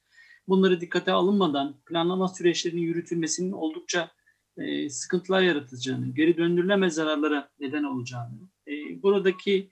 bunları 0.48 0.82
dikkate 0.82 1.12
alınmadan 1.12 1.82
planlama 1.86 2.27
süreçlerinin 2.27 2.82
yürütülmesinin 2.82 3.51
oldukça 3.51 4.12
e, 4.58 4.89
sıkıntılar 4.89 5.41
yaratacağını, 5.41 6.15
geri 6.15 6.38
döndürülemez 6.38 6.94
zararlara 6.94 7.50
neden 7.60 7.84
olacağını, 7.84 8.39
e, 8.68 9.03
buradaki 9.03 9.72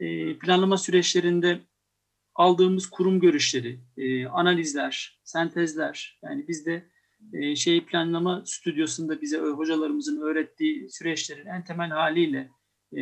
e, 0.00 0.38
planlama 0.38 0.76
süreçlerinde 0.76 1.60
aldığımız 2.34 2.90
kurum 2.90 3.20
görüşleri, 3.20 3.80
e, 3.96 4.26
analizler, 4.26 5.20
sentezler, 5.24 6.18
yani 6.24 6.48
bizde 6.48 6.88
e, 7.32 7.56
şey 7.56 7.84
planlama 7.84 8.42
stüdyosunda 8.46 9.20
bize 9.20 9.38
hocalarımızın 9.38 10.20
öğrettiği 10.20 10.90
süreçlerin 10.90 11.46
en 11.46 11.64
temel 11.64 11.90
haliyle 11.90 12.50
e, 12.92 12.98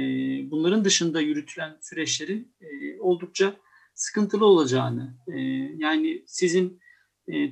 bunların 0.51 0.85
dışında 0.85 1.21
yürütülen 1.21 1.77
süreçlerin 1.81 2.55
e, 2.61 3.01
oldukça 3.01 3.55
sıkıntılı 3.95 4.47
olacağını, 4.47 5.15
yani 5.77 6.25
sizin 6.27 6.81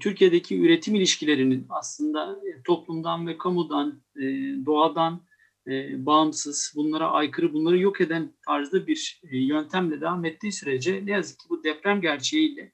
Türkiye'deki 0.01 0.61
üretim 0.61 0.95
ilişkilerinin 0.95 1.67
aslında 1.69 2.41
toplumdan 2.65 3.27
ve 3.27 3.39
kamudan, 3.39 4.03
e, 4.17 4.23
doğadan 4.67 5.23
e, 5.67 6.07
bağımsız, 6.07 6.73
bunlara 6.77 7.11
aykırı, 7.11 7.53
bunları 7.53 7.79
yok 7.79 8.01
eden 8.01 8.33
tarzda 8.47 8.87
bir 8.87 9.21
e, 9.31 9.39
yöntemle 9.39 10.01
devam 10.01 10.25
ettiği 10.25 10.53
sürece 10.53 11.07
ne 11.07 11.11
yazık 11.11 11.39
ki 11.39 11.47
bu 11.49 11.65
deprem 11.65 12.01
gerçeğiyle 12.01 12.73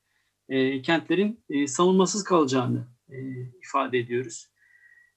e, 0.49 0.83
kentlerin 0.83 1.45
e, 1.51 1.67
savunmasız 1.67 2.25
kalacağını 2.25 2.87
e, 3.09 3.17
ifade 3.63 3.99
ediyoruz. 3.99 4.49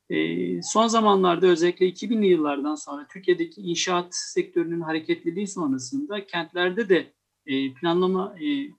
E, 0.10 0.62
son 0.62 0.88
zamanlarda 0.88 1.48
özellikle 1.48 1.90
2000'li 1.90 2.28
yıllardan 2.28 2.76
sonra 2.76 3.08
Türkiye'deki 3.08 3.62
inşaat 3.62 4.08
sektörünün 4.16 4.82
hareketliliği 4.82 5.48
sonrasında 5.48 6.26
kentlerde 6.26 6.90
de 6.90 7.14
e, 7.46 7.74
planlama, 7.74 8.36
e, 8.44 8.70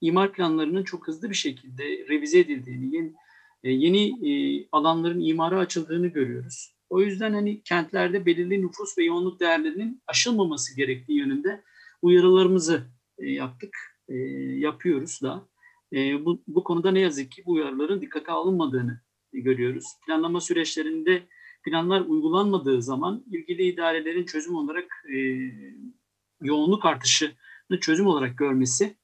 imar 0.00 0.32
planlarının 0.32 0.84
çok 0.84 1.08
hızlı 1.08 1.30
bir 1.30 1.34
şekilde 1.34 1.84
revize 2.08 2.38
edildiğini, 2.38 2.96
yeni, 2.96 3.14
e, 3.64 3.70
yeni 3.70 4.30
e, 4.30 4.66
alanların 4.72 5.20
imara 5.20 5.58
açıldığını 5.58 6.06
görüyoruz. 6.06 6.79
O 6.90 7.00
yüzden 7.00 7.32
hani 7.32 7.62
kentlerde 7.62 8.26
belirli 8.26 8.62
nüfus 8.62 8.98
ve 8.98 9.04
yoğunluk 9.04 9.40
değerlerinin 9.40 10.02
aşılmaması 10.06 10.76
gerektiği 10.76 11.18
yönünde 11.18 11.62
uyarılarımızı 12.02 12.86
e, 13.18 13.30
yaptık, 13.30 13.76
e, 14.08 14.14
yapıyoruz 14.58 15.22
da. 15.22 15.48
E, 15.92 16.24
bu, 16.24 16.42
bu 16.46 16.64
konuda 16.64 16.90
ne 16.90 17.00
yazık 17.00 17.32
ki 17.32 17.42
bu 17.46 17.52
uyarıların 17.52 18.00
dikkate 18.00 18.32
alınmadığını 18.32 19.00
görüyoruz. 19.32 19.84
Planlama 20.06 20.40
süreçlerinde 20.40 21.22
planlar 21.64 22.00
uygulanmadığı 22.00 22.82
zaman 22.82 23.24
ilgili 23.32 23.62
idarelerin 23.62 24.24
çözüm 24.24 24.54
olarak 24.54 25.04
yoğunluk 26.42 26.84
artışını 26.84 27.80
çözüm 27.80 28.06
olarak 28.06 28.38
görmesi 28.38 28.96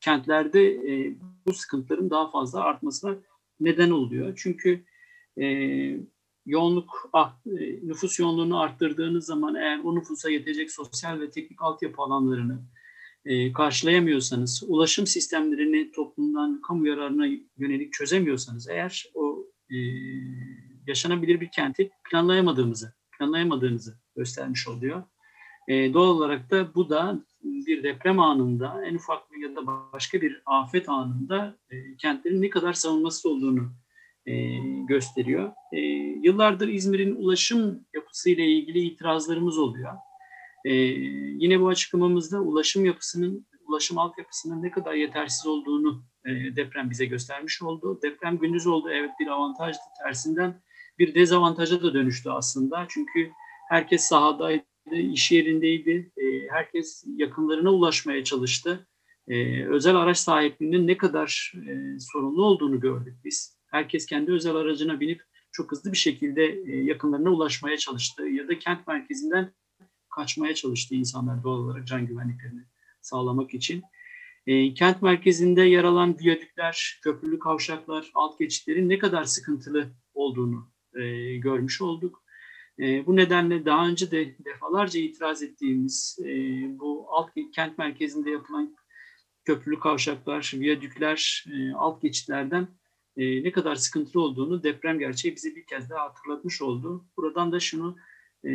kentlerde 0.00 0.80
bu 1.46 1.52
sıkıntıların 1.52 2.10
daha 2.10 2.30
fazla 2.30 2.60
artmasına 2.60 3.16
neden 3.60 3.90
oluyor. 3.90 4.32
Çünkü 4.36 4.84
yoğunluk 6.50 7.10
ah, 7.12 7.36
e, 7.46 7.86
nüfus 7.86 8.18
yoğunluğunu 8.18 8.60
arttırdığınız 8.60 9.26
zaman 9.26 9.54
eğer 9.54 9.78
o 9.78 9.94
nüfusa 9.94 10.30
yetecek 10.30 10.70
sosyal 10.72 11.20
ve 11.20 11.30
teknik 11.30 11.62
altyapı 11.62 12.02
alanlarını 12.02 12.62
e, 13.24 13.52
karşılayamıyorsanız, 13.52 14.62
ulaşım 14.66 15.06
sistemlerini 15.06 15.92
toplumdan 15.92 16.60
kamu 16.60 16.86
yararına 16.86 17.26
yönelik 17.58 17.92
çözemiyorsanız 17.92 18.68
eğer 18.68 19.04
o 19.14 19.46
e, 19.70 19.76
yaşanabilir 20.86 21.40
bir 21.40 21.50
kenti 21.50 21.90
planlayamadığımızı, 22.10 22.94
planlayamadığınızı 23.18 23.98
göstermiş 24.16 24.68
oluyor. 24.68 25.02
Doğal 25.68 26.08
olarak 26.08 26.50
da 26.50 26.74
bu 26.74 26.90
da 26.90 27.24
bir 27.42 27.82
deprem 27.82 28.20
anında, 28.20 28.84
en 28.86 28.94
ufak 28.94 29.22
ya 29.42 29.56
da 29.56 29.66
başka 29.66 30.20
bir 30.20 30.42
afet 30.46 30.88
anında 30.88 31.58
kentlerin 31.98 32.42
ne 32.42 32.50
kadar 32.50 32.72
savunmasız 32.72 33.26
olduğunu 33.26 33.72
gösteriyor. 34.88 35.52
Yıllardır 36.22 36.68
İzmir'in 36.68 37.16
ulaşım 37.16 37.86
yapısıyla 37.94 38.44
ilgili 38.44 38.78
itirazlarımız 38.78 39.58
oluyor. 39.58 39.92
E, 40.64 40.74
yine 40.74 41.60
bu 41.60 41.68
açıklamamızda 41.68 42.40
ulaşım 42.40 42.84
yapısının, 42.84 43.46
ulaşım 43.68 43.98
altyapısının 43.98 44.62
ne 44.62 44.70
kadar 44.70 44.94
yetersiz 44.94 45.46
olduğunu 45.46 46.04
e, 46.24 46.56
deprem 46.56 46.90
bize 46.90 47.06
göstermiş 47.06 47.62
oldu. 47.62 48.00
Deprem 48.02 48.38
gündüz 48.38 48.66
oldu, 48.66 48.90
evet 48.90 49.10
bir 49.20 49.26
avantajdı. 49.26 49.80
Tersinden 50.04 50.62
bir 50.98 51.14
dezavantaja 51.14 51.82
da 51.82 51.94
dönüştü 51.94 52.30
aslında. 52.30 52.86
Çünkü 52.88 53.30
herkes 53.68 54.02
sahadaydı, 54.02 54.64
iş 54.90 55.32
yerindeydi, 55.32 56.12
e, 56.16 56.48
herkes 56.50 57.04
yakınlarına 57.16 57.70
ulaşmaya 57.70 58.24
çalıştı. 58.24 58.86
E, 59.28 59.66
özel 59.66 59.96
araç 59.96 60.18
sahipliğinin 60.18 60.86
ne 60.86 60.96
kadar 60.96 61.52
e, 61.68 61.98
sorunlu 61.98 62.44
olduğunu 62.44 62.80
gördük 62.80 63.14
biz. 63.24 63.60
Herkes 63.66 64.06
kendi 64.06 64.32
özel 64.32 64.54
aracına 64.54 65.00
binip 65.00 65.22
çok 65.60 65.72
hızlı 65.72 65.92
bir 65.92 65.96
şekilde 65.96 66.42
yakınlarına 66.70 67.30
ulaşmaya 67.30 67.76
çalıştı 67.76 68.22
ya 68.22 68.48
da 68.48 68.58
kent 68.58 68.86
merkezinden 68.86 69.52
kaçmaya 70.10 70.54
çalıştı 70.54 70.94
insanlar 70.94 71.42
doğal 71.42 71.58
olarak 71.58 71.86
can 71.86 72.06
güvenliklerini 72.06 72.62
sağlamak 73.00 73.54
için. 73.54 73.82
E, 74.46 74.74
kent 74.74 75.02
merkezinde 75.02 75.62
yer 75.62 75.84
alan 75.84 76.18
viyadükler, 76.18 77.00
köprülü 77.02 77.38
kavşaklar, 77.38 78.10
alt 78.14 78.38
geçitlerin 78.38 78.88
ne 78.88 78.98
kadar 78.98 79.24
sıkıntılı 79.24 79.90
olduğunu 80.14 80.72
e, 80.94 81.36
görmüş 81.36 81.80
olduk. 81.82 82.24
E, 82.78 83.06
bu 83.06 83.16
nedenle 83.16 83.64
daha 83.64 83.88
önce 83.88 84.10
de 84.10 84.36
defalarca 84.44 85.00
itiraz 85.00 85.42
ettiğimiz 85.42 86.18
e, 86.24 86.28
bu 86.78 87.06
alt 87.10 87.30
kent 87.54 87.78
merkezinde 87.78 88.30
yapılan 88.30 88.76
köprülü 89.44 89.80
kavşaklar, 89.80 90.52
viyadükler, 90.54 91.44
e, 91.52 91.72
alt 91.72 92.02
geçitlerden 92.02 92.68
e, 93.16 93.42
ne 93.42 93.52
kadar 93.52 93.74
sıkıntılı 93.74 94.22
olduğunu 94.22 94.62
deprem 94.62 94.98
gerçeği 94.98 95.36
bize 95.36 95.56
bir 95.56 95.66
kez 95.66 95.90
daha 95.90 96.04
hatırlatmış 96.04 96.62
oldu. 96.62 97.04
Buradan 97.16 97.52
da 97.52 97.60
şunu 97.60 97.96
e, 98.44 98.50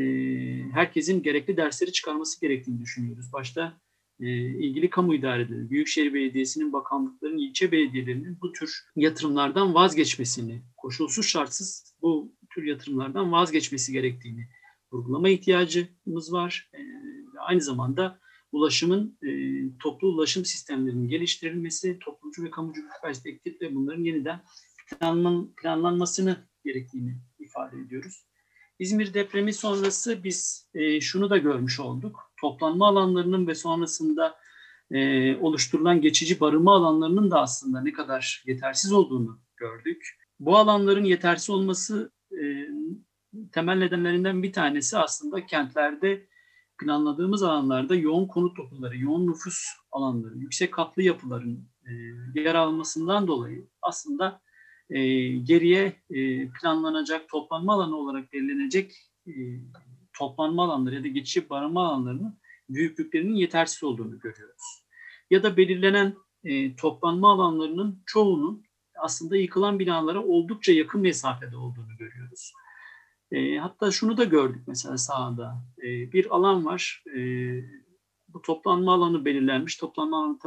herkesin 0.74 1.24
gerekli 1.24 1.58
dersleri 1.58 1.92
çıkarması 1.92 2.42
gerektiğini 2.42 2.82
düşünüyoruz. 2.82 3.34
Başta 3.34 3.74
e, 4.20 4.28
ilgili 4.38 4.90
kamu 4.90 5.16
idareleri, 5.16 5.70
Büyükşehir 5.70 6.14
Belediyesi'nin, 6.14 6.74
bakanlıkların, 6.74 7.38
ilçe 7.38 7.72
belediyelerinin 7.72 8.38
bu 8.42 8.52
tür 8.52 8.84
yatırımlardan 8.96 9.74
vazgeçmesini, 9.74 10.62
koşulsuz 10.78 11.26
şartsız 11.26 11.96
bu 12.02 12.36
tür 12.50 12.64
yatırımlardan 12.64 13.32
vazgeçmesi 13.32 13.92
gerektiğini 13.92 14.48
vurgulama 14.92 15.30
ihtiyacımız 15.30 16.34
var. 16.34 16.70
E, 16.74 16.80
aynı 17.40 17.62
zamanda 17.62 18.20
ulaşımın, 18.56 19.18
e, 19.24 19.30
toplu 19.78 20.08
ulaşım 20.08 20.46
sistemlerinin 20.46 21.10
geliştirilmesi, 21.10 22.00
toplumcu 22.00 22.44
ve 22.44 22.52
kamucu 22.52 22.82
bir 22.82 23.02
perspektifle 23.04 23.76
bunların 23.76 24.04
yeniden 24.04 24.42
planlan, 24.90 25.54
planlanmasını 25.62 26.38
gerektiğini 26.66 27.18
ifade 27.40 27.78
ediyoruz. 27.80 28.26
İzmir 28.80 29.14
depremi 29.14 29.54
sonrası 29.54 30.24
biz 30.24 30.70
e, 30.74 31.02
şunu 31.02 31.30
da 31.30 31.38
görmüş 31.38 31.80
olduk. 31.80 32.32
Toplanma 32.42 32.88
alanlarının 32.88 33.48
ve 33.48 33.56
sonrasında 33.56 34.36
e, 34.92 35.36
oluşturulan 35.36 36.02
geçici 36.02 36.40
barınma 36.40 36.76
alanlarının 36.76 37.32
da 37.32 37.42
aslında 37.42 37.82
ne 37.82 37.92
kadar 37.92 38.44
yetersiz 38.46 38.94
olduğunu 38.94 39.40
gördük. 39.58 40.18
Bu 40.40 40.58
alanların 40.58 41.04
yetersiz 41.04 41.50
olması 41.50 42.12
e, 42.32 42.68
temel 43.52 43.78
nedenlerinden 43.78 44.44
bir 44.44 44.54
tanesi 44.54 44.98
aslında 44.98 45.46
kentlerde 45.46 46.28
planladığımız 46.78 47.44
alanlarda 47.44 47.96
yoğun 47.96 48.28
konut 48.28 48.58
dokuları, 48.58 48.98
yoğun 48.98 49.28
nüfus 49.28 49.66
alanları, 49.92 50.38
yüksek 50.38 50.74
katlı 50.74 51.02
yapıların 51.02 51.70
e, 51.86 51.92
yer 52.42 52.56
almasından 52.56 53.28
dolayı 53.28 53.68
aslında 53.82 54.42
e, 54.90 55.28
geriye 55.28 56.02
e, 56.10 56.50
planlanacak 56.50 57.30
toplanma 57.30 57.74
alanı 57.74 57.96
olarak 57.96 58.34
belirlenecek 58.34 58.94
e, 59.28 59.34
toplanma 60.18 60.64
alanları 60.64 60.96
ya 60.96 61.04
da 61.04 61.08
geçici 61.08 61.50
barınma 61.50 61.88
alanlarının 61.88 62.40
büyüklüklerinin 62.70 63.36
yetersiz 63.36 63.84
olduğunu 63.84 64.20
görüyoruz. 64.20 64.86
Ya 65.30 65.44
da 65.44 65.58
belirlenen 65.58 66.16
e, 66.44 66.76
toplanma 66.76 67.32
alanlarının 67.32 68.04
çoğunun 68.06 68.66
aslında 69.00 69.38
yıkılan 69.38 69.80
binalara 69.80 70.24
oldukça 70.24 70.72
yakın 70.72 71.02
mesafede 71.02 71.58
olduğunu 71.58 71.98
görüyoruz. 71.98 72.25
E, 73.36 73.58
hatta 73.58 73.92
şunu 73.92 74.18
da 74.18 74.24
gördük 74.24 74.64
mesela 74.68 74.98
sahada. 74.98 75.56
E, 75.84 76.12
bir 76.12 76.36
alan 76.36 76.66
var. 76.66 77.04
E, 77.16 77.20
bu 78.28 78.42
toplanma 78.42 78.94
alanı 78.94 79.26
belirlenmiş. 79.26 79.78
Toplanma 79.78 80.24
alanı 80.24 80.40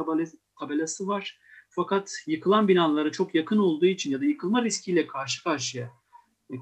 tabelası, 0.59 1.07
var. 1.07 1.39
Fakat 1.69 2.11
yıkılan 2.27 2.67
binalara 2.67 3.11
çok 3.11 3.35
yakın 3.35 3.57
olduğu 3.57 3.85
için 3.85 4.11
ya 4.11 4.21
da 4.21 4.25
yıkılma 4.25 4.63
riskiyle 4.63 5.07
karşı 5.07 5.43
karşıya 5.43 5.91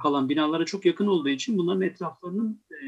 kalan 0.02 0.30
binalara 0.30 0.66
çok 0.66 0.86
yakın 0.86 1.08
olduğu 1.08 1.30
için 1.30 1.58
bunların 1.58 1.82
etraflarının 1.82 2.64
e, 2.72 2.88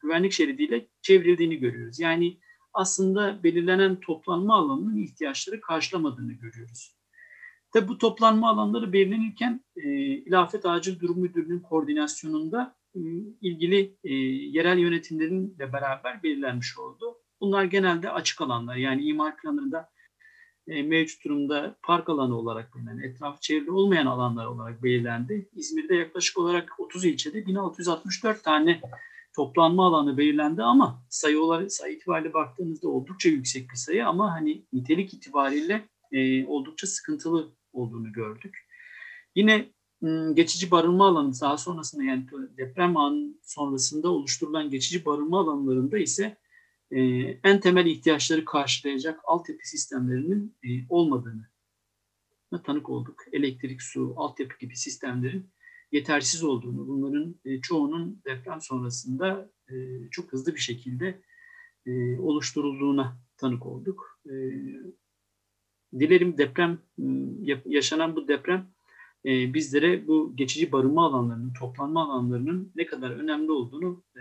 güvenlik 0.00 0.32
şeridiyle 0.32 0.88
çevrildiğini 1.02 1.56
görüyoruz. 1.56 2.00
Yani 2.00 2.38
aslında 2.74 3.42
belirlenen 3.42 4.00
toplanma 4.00 4.54
alanının 4.54 4.96
ihtiyaçları 4.96 5.60
karşılamadığını 5.60 6.32
görüyoruz. 6.32 7.01
Tabi 7.72 7.88
bu 7.88 7.98
toplanma 7.98 8.48
alanları 8.48 8.92
belirlenirken 8.92 9.64
e, 9.76 9.88
İlafet 10.02 10.66
Acil 10.66 11.00
Durum 11.00 11.20
Müdürlüğü'nün 11.20 11.60
koordinasyonunda 11.60 12.76
e, 12.94 13.00
ilgili 13.40 13.96
e, 14.04 14.14
yerel 14.14 14.78
yönetimlerinle 14.78 15.72
beraber 15.72 16.22
belirlenmiş 16.22 16.78
oldu. 16.78 17.18
Bunlar 17.40 17.64
genelde 17.64 18.10
açık 18.10 18.40
alanlar 18.40 18.76
yani 18.76 19.04
imar 19.04 19.36
planlarında 19.36 19.90
e, 20.68 20.82
mevcut 20.82 21.24
durumda 21.24 21.76
park 21.82 22.08
alanı 22.08 22.38
olarak 22.38 22.74
bilinen, 22.74 22.98
etrafı 22.98 23.40
çevrili 23.40 23.70
olmayan 23.70 24.06
alanlar 24.06 24.46
olarak 24.46 24.82
belirlendi. 24.82 25.48
İzmir'de 25.52 25.94
yaklaşık 25.94 26.38
olarak 26.38 26.80
30 26.80 27.04
ilçede 27.04 27.46
1664 27.46 28.44
tane 28.44 28.80
toplanma 29.36 29.86
alanı 29.86 30.18
belirlendi 30.18 30.62
ama 30.62 31.02
sayı 31.08 31.40
olarak 31.40 31.72
sayı 31.72 31.96
itibariyle 31.96 32.34
baktığınızda 32.34 32.88
oldukça 32.88 33.28
yüksek 33.28 33.70
bir 33.70 33.76
sayı 33.76 34.06
ama 34.06 34.32
hani 34.32 34.64
nitelik 34.72 35.14
itibariyle 35.14 35.88
e, 36.12 36.46
oldukça 36.46 36.86
sıkıntılı 36.86 37.52
olduğunu 37.72 38.12
gördük. 38.12 38.68
Yine 39.34 39.72
geçici 40.34 40.70
barınma 40.70 41.08
alanı 41.08 41.32
daha 41.40 41.56
sonrasında 41.56 42.04
yani 42.04 42.26
deprem 42.56 42.96
anı 42.96 43.34
sonrasında 43.42 44.08
oluşturulan 44.08 44.70
geçici 44.70 45.04
barınma 45.04 45.40
alanlarında 45.40 45.98
ise 45.98 46.36
en 47.44 47.60
temel 47.60 47.86
ihtiyaçları 47.86 48.44
karşılayacak 48.44 49.20
altyapı 49.24 49.68
sistemlerinin 49.68 50.56
olmadığını 50.88 51.48
tanık 52.64 52.90
olduk. 52.90 53.24
Elektrik, 53.32 53.82
su, 53.82 54.14
altyapı 54.16 54.58
gibi 54.58 54.76
sistemlerin 54.76 55.50
yetersiz 55.92 56.44
olduğunu, 56.44 56.88
bunların 56.88 57.34
çoğunun 57.62 58.22
deprem 58.24 58.60
sonrasında 58.60 59.50
çok 60.10 60.32
hızlı 60.32 60.54
bir 60.54 60.60
şekilde 60.60 61.22
oluşturulduğuna 62.18 63.16
tanık 63.36 63.66
olduk. 63.66 64.20
Dilerim 66.00 66.38
deprem, 66.38 66.78
yaşanan 67.64 68.16
bu 68.16 68.28
deprem 68.28 68.66
e, 69.24 69.54
bizlere 69.54 70.06
bu 70.06 70.36
geçici 70.36 70.72
barınma 70.72 71.06
alanlarının, 71.06 71.52
toplanma 71.52 72.04
alanlarının 72.04 72.72
ne 72.76 72.86
kadar 72.86 73.10
önemli 73.10 73.50
olduğunu 73.50 74.04
e, 74.16 74.20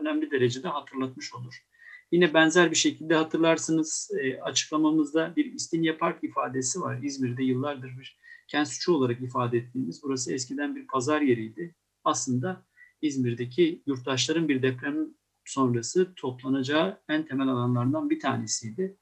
önemli 0.00 0.30
derecede 0.30 0.68
hatırlatmış 0.68 1.34
olur. 1.34 1.64
Yine 2.12 2.34
benzer 2.34 2.70
bir 2.70 2.76
şekilde 2.76 3.14
hatırlarsınız 3.14 4.10
açıklamamızda 4.42 5.32
bir 5.36 5.52
İstinye 5.52 5.96
Park 5.96 6.24
ifadesi 6.24 6.80
var. 6.80 7.02
İzmir'de 7.02 7.44
yıllardır 7.44 7.98
bir 7.98 8.18
kent 8.48 8.68
suçu 8.68 8.92
olarak 8.92 9.20
ifade 9.20 9.58
ettiğimiz. 9.58 10.02
Burası 10.02 10.32
eskiden 10.32 10.76
bir 10.76 10.86
pazar 10.86 11.20
yeriydi. 11.20 11.74
Aslında 12.04 12.64
İzmir'deki 13.02 13.82
yurttaşların 13.86 14.48
bir 14.48 14.62
deprem 14.62 15.08
sonrası 15.44 16.14
toplanacağı 16.16 17.00
en 17.08 17.26
temel 17.26 17.48
alanlardan 17.48 18.10
bir 18.10 18.20
tanesiydi. 18.20 18.96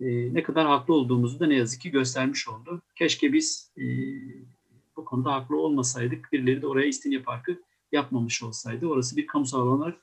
E, 0.00 0.34
ne 0.34 0.42
kadar 0.42 0.66
haklı 0.66 0.94
olduğumuzu 0.94 1.40
da 1.40 1.46
ne 1.46 1.54
yazık 1.54 1.80
ki 1.80 1.90
göstermiş 1.90 2.48
oldu. 2.48 2.82
Keşke 2.96 3.32
biz 3.32 3.72
e, 3.78 3.84
bu 4.96 5.04
konuda 5.04 5.32
haklı 5.32 5.60
olmasaydık, 5.60 6.32
birileri 6.32 6.62
de 6.62 6.66
oraya 6.66 6.86
İstinye 6.86 7.22
Parkı 7.22 7.60
yapmamış 7.92 8.42
olsaydı. 8.42 8.86
Orası 8.86 9.16
bir 9.16 9.26
kamusal 9.26 9.60
alan 9.60 9.78
olarak 9.78 9.98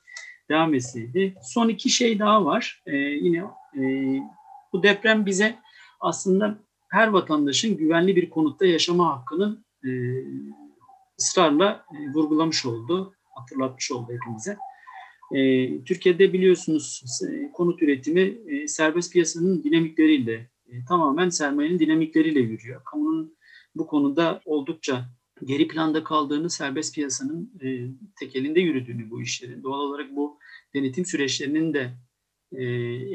devam 0.48 0.74
etseydi. 0.74 1.34
Son 1.42 1.68
iki 1.68 1.90
şey 1.90 2.18
daha 2.18 2.44
var. 2.44 2.82
E, 2.86 2.96
yine 2.96 3.44
e, 3.76 3.82
bu 4.72 4.82
deprem 4.82 5.26
bize 5.26 5.58
aslında 6.00 6.58
her 6.88 7.08
vatandaşın 7.08 7.76
güvenli 7.76 8.16
bir 8.16 8.30
konutta 8.30 8.66
yaşama 8.66 9.16
hakkını 9.16 9.64
e, 9.84 9.90
ısrarla 11.18 11.84
e, 11.94 12.12
vurgulamış 12.14 12.66
oldu, 12.66 13.14
hatırlatmış 13.34 13.92
oldu 13.92 14.12
hepimize. 14.12 14.56
E, 15.32 15.84
Türkiye'de 15.84 16.32
biliyorsunuz 16.32 17.02
e, 17.28 17.52
konut 17.52 17.82
üretimi 17.82 18.38
e, 18.46 18.68
serbest 18.68 19.12
piyasanın 19.12 19.64
dinamikleriyle, 19.64 20.50
tamamen 20.88 21.28
sermayenin 21.28 21.78
dinamikleriyle 21.78 22.40
yürüyor. 22.40 22.84
Kamunun 22.84 23.36
bu 23.74 23.86
konuda 23.86 24.40
oldukça 24.44 25.04
geri 25.44 25.68
planda 25.68 26.04
kaldığını, 26.04 26.50
serbest 26.50 26.94
piyasanın 26.94 27.52
tekelinde 28.20 28.60
yürüdüğünü 28.60 29.10
bu 29.10 29.22
işlerin. 29.22 29.62
Doğal 29.62 29.80
olarak 29.80 30.16
bu 30.16 30.38
denetim 30.74 31.06
süreçlerinin 31.06 31.74
de 31.74 31.90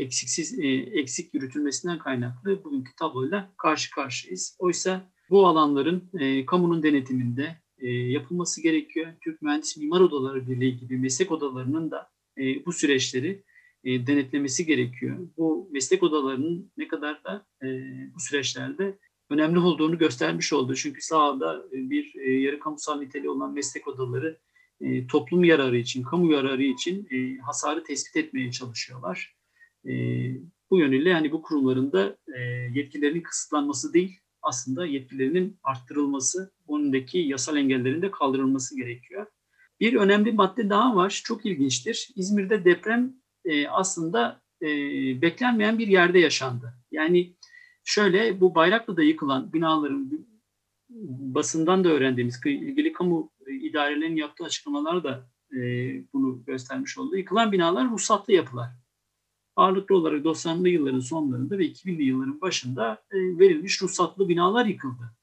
eksiksiz 0.01 0.59
eksik 0.91 1.33
yürütülmesinden 1.33 1.99
kaynaklı 1.99 2.63
bugünkü 2.63 2.91
tabloyla 2.95 3.53
karşı 3.57 3.91
karşıyayız. 3.91 4.57
Oysa 4.59 5.11
bu 5.29 5.47
alanların 5.47 6.11
kamunun 6.45 6.83
denetiminde 6.83 7.55
e, 7.79 7.89
yapılması 7.89 8.61
gerekiyor. 8.61 9.13
Türk 9.21 9.41
Mühendis 9.41 9.77
Mimar 9.77 9.99
Odaları 10.01 10.47
Birliği 10.47 10.77
gibi 10.77 10.97
meslek 10.97 11.31
odalarının 11.31 11.91
da 11.91 12.09
e, 12.37 12.65
bu 12.65 12.73
süreçleri 12.73 13.43
e, 13.83 14.07
denetlemesi 14.07 14.65
gerekiyor. 14.65 15.17
Bu 15.37 15.69
meslek 15.71 16.03
odalarının 16.03 16.71
ne 16.77 16.87
kadar 16.87 17.23
da 17.23 17.45
e, 17.63 17.67
bu 18.15 18.19
süreçlerde 18.19 18.97
önemli 19.29 19.59
olduğunu 19.59 19.97
göstermiş 19.97 20.53
oldu. 20.53 20.75
Çünkü 20.75 21.01
sahada 21.01 21.65
e, 21.71 21.89
bir 21.89 22.15
e, 22.15 22.31
yarı 22.31 22.59
kamusal 22.59 22.99
niteliği 22.99 23.29
olan 23.29 23.53
meslek 23.53 23.87
odaları 23.87 24.37
e, 24.81 25.07
toplum 25.07 25.43
yararı 25.43 25.77
için, 25.77 26.03
kamu 26.03 26.31
yararı 26.31 26.63
için 26.63 27.07
e, 27.11 27.37
hasarı 27.37 27.83
tespit 27.83 28.15
etmeye 28.15 28.51
çalışıyorlar. 28.51 29.35
E, 29.85 29.91
bu 30.71 30.79
yönüyle 30.79 31.09
yani 31.09 31.31
bu 31.31 31.41
kurumların 31.41 31.91
da 31.91 32.17
e, 32.37 32.41
yetkilerinin 32.73 33.21
kısıtlanması 33.21 33.93
değil, 33.93 34.19
aslında 34.41 34.85
yetkilerinin 34.85 35.57
arttırılması 35.63 36.51
önündeki 36.69 37.17
yasal 37.17 37.57
engellerin 37.57 38.01
de 38.01 38.11
kaldırılması 38.11 38.77
gerekiyor. 38.77 39.25
Bir 39.79 39.93
önemli 39.93 40.31
madde 40.31 40.69
daha 40.69 40.95
var, 40.95 41.21
çok 41.25 41.45
ilginçtir. 41.45 42.09
İzmir'de 42.15 42.65
deprem 42.65 43.13
e, 43.45 43.67
aslında 43.67 44.41
e, 44.61 44.67
beklenmeyen 45.21 45.79
bir 45.79 45.87
yerde 45.87 46.19
yaşandı. 46.19 46.73
Yani 46.91 47.35
şöyle 47.83 48.41
bu 48.41 48.55
Bayraklı'da 48.55 49.03
yıkılan 49.03 49.53
binaların 49.53 50.27
basından 51.19 51.83
da 51.83 51.89
öğrendiğimiz 51.89 52.39
ilgili 52.45 52.93
kamu 52.93 53.31
idarelerinin 53.47 54.15
yaptığı 54.15 54.43
açıklamalar 54.43 55.03
da 55.03 55.29
e, 55.51 55.59
bunu 56.13 56.43
göstermiş 56.45 56.97
oldu. 56.97 57.17
Yıkılan 57.17 57.51
binalar 57.51 57.89
ruhsatlı 57.89 58.33
yapılar. 58.33 58.69
Ağırlıklı 59.55 59.95
olarak 59.95 60.25
90'lı 60.25 60.69
yılların 60.69 60.99
sonlarında 60.99 61.57
ve 61.57 61.65
2000'li 61.65 62.03
yılların 62.03 62.41
başında 62.41 63.03
e, 63.11 63.17
verilmiş 63.39 63.81
ruhsatlı 63.81 64.29
binalar 64.29 64.65
yıkıldı. 64.65 65.16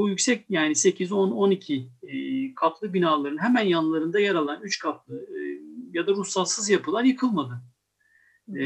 Bu 0.00 0.08
yüksek 0.08 0.44
yani 0.48 0.74
8, 0.74 1.12
10, 1.12 1.30
12 1.30 1.90
e, 2.02 2.54
katlı 2.54 2.94
binaların 2.94 3.42
hemen 3.42 3.62
yanlarında 3.62 4.20
yer 4.20 4.34
alan 4.34 4.60
3 4.62 4.78
katlı 4.78 5.14
e, 5.14 5.38
ya 5.92 6.06
da 6.06 6.12
ruhsatsız 6.12 6.70
yapılar 6.70 7.04
yıkılmadı. 7.04 7.62
E, 8.56 8.64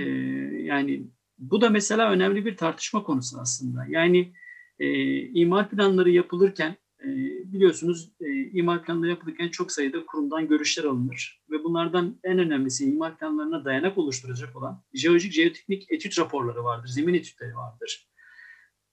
yani 0.62 1.06
bu 1.38 1.60
da 1.60 1.70
mesela 1.70 2.10
önemli 2.10 2.46
bir 2.46 2.56
tartışma 2.56 3.02
konusu 3.02 3.40
aslında. 3.40 3.86
Yani 3.88 4.32
e, 4.78 4.88
imar 5.20 5.70
planları 5.70 6.10
yapılırken 6.10 6.76
e, 7.00 7.08
biliyorsunuz 7.52 8.12
e, 8.20 8.50
imar 8.50 8.84
planları 8.84 9.10
yapılırken 9.10 9.48
çok 9.48 9.72
sayıda 9.72 10.06
kurumdan 10.06 10.48
görüşler 10.48 10.84
alınır 10.84 11.42
ve 11.50 11.64
bunlardan 11.64 12.20
en 12.24 12.38
önemlisi 12.38 12.84
imar 12.84 13.18
planlarına 13.18 13.64
dayanak 13.64 13.98
oluşturacak 13.98 14.56
olan 14.56 14.82
jeolojik 14.92 15.32
jeoteknik 15.32 15.92
etüt 15.92 16.18
raporları 16.18 16.64
vardır, 16.64 16.88
zemin 16.88 17.14
etütleri 17.14 17.56
vardır. 17.56 18.08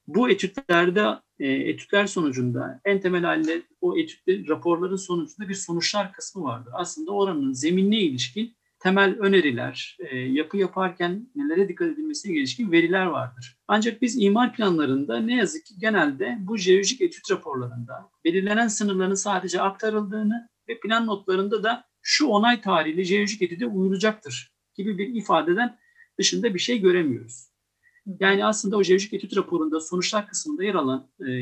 Bu 0.08 0.30
etütlerde, 0.30 1.08
e, 1.40 1.48
etütler 1.48 2.08
sonucunda 2.08 2.82
en 2.86 3.02
temel 3.02 3.24
halde 3.24 3.62
o 3.82 3.98
etütler 3.98 4.48
raporların 4.48 4.96
sonucunda 4.96 5.50
bir 5.50 5.54
sonuçlar 5.54 6.14
kısmı 6.14 6.44
vardır. 6.44 6.72
Aslında 6.76 7.12
oranın 7.12 7.54
zeminine 7.54 8.00
ilişkin 8.00 8.56
temel 8.80 9.20
öneriler, 9.20 9.98
e, 10.00 10.18
yapı 10.18 10.58
yaparken 10.58 11.28
nelere 11.36 11.68
dikkat 11.68 11.88
edilmesine 11.88 12.38
ilişkin 12.38 12.72
veriler 12.72 13.06
vardır. 13.06 13.58
Ancak 13.68 14.02
biz 14.02 14.22
imar 14.22 14.54
planlarında 14.54 15.20
ne 15.20 15.36
yazık 15.36 15.66
ki 15.66 15.74
genelde 15.78 16.38
bu 16.40 16.58
jeolojik 16.58 17.02
etüt 17.02 17.32
raporlarında 17.32 18.10
belirlenen 18.26 18.68
sınırların 18.68 19.16
sadece 19.16 19.62
aktarıldığını 19.62 20.50
ve 20.70 20.80
plan 20.80 21.08
notlarında 21.08 21.64
da 21.64 21.84
şu 22.02 22.28
onay 22.28 22.62
tarihli 22.62 23.04
jeolojik 23.04 23.42
etüde 23.42 23.66
uyulacaktır 23.66 24.52
gibi 24.76 24.98
bir 24.98 25.16
ifadeden 25.16 25.78
dışında 26.20 26.54
bir 26.54 26.60
şey 26.60 26.82
göremiyoruz. 26.82 27.51
Yani 28.20 28.46
aslında 28.46 28.78
o 28.78 28.84
jeolojik 28.84 29.14
etüt 29.14 29.38
raporunda 29.38 29.80
sonuçlar 29.80 30.28
kısmında 30.28 30.64
yer 30.64 30.76
alan 30.76 31.08
e, 31.20 31.42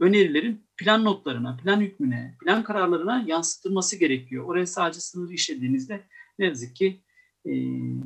önerilerin 0.00 0.66
plan 0.76 1.04
notlarına, 1.04 1.56
plan 1.56 1.80
hükmüne, 1.80 2.36
plan 2.44 2.62
kararlarına 2.62 3.24
yansıtılması 3.26 3.96
gerekiyor. 3.96 4.44
Oraya 4.44 4.66
sadece 4.66 5.00
sınırı 5.00 5.32
işlediğinizde 5.32 6.00
ne 6.38 6.46
yazık 6.46 6.76
ki 6.76 7.00
e, 7.44 7.50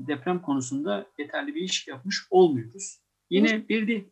deprem 0.09 0.43
konusunda 0.43 1.07
yeterli 1.19 1.55
bir 1.55 1.61
iş 1.61 1.89
yapmış 1.89 2.27
olmuyoruz. 2.31 3.05
Yine 3.31 3.69
bir 3.69 3.89
de 3.89 4.05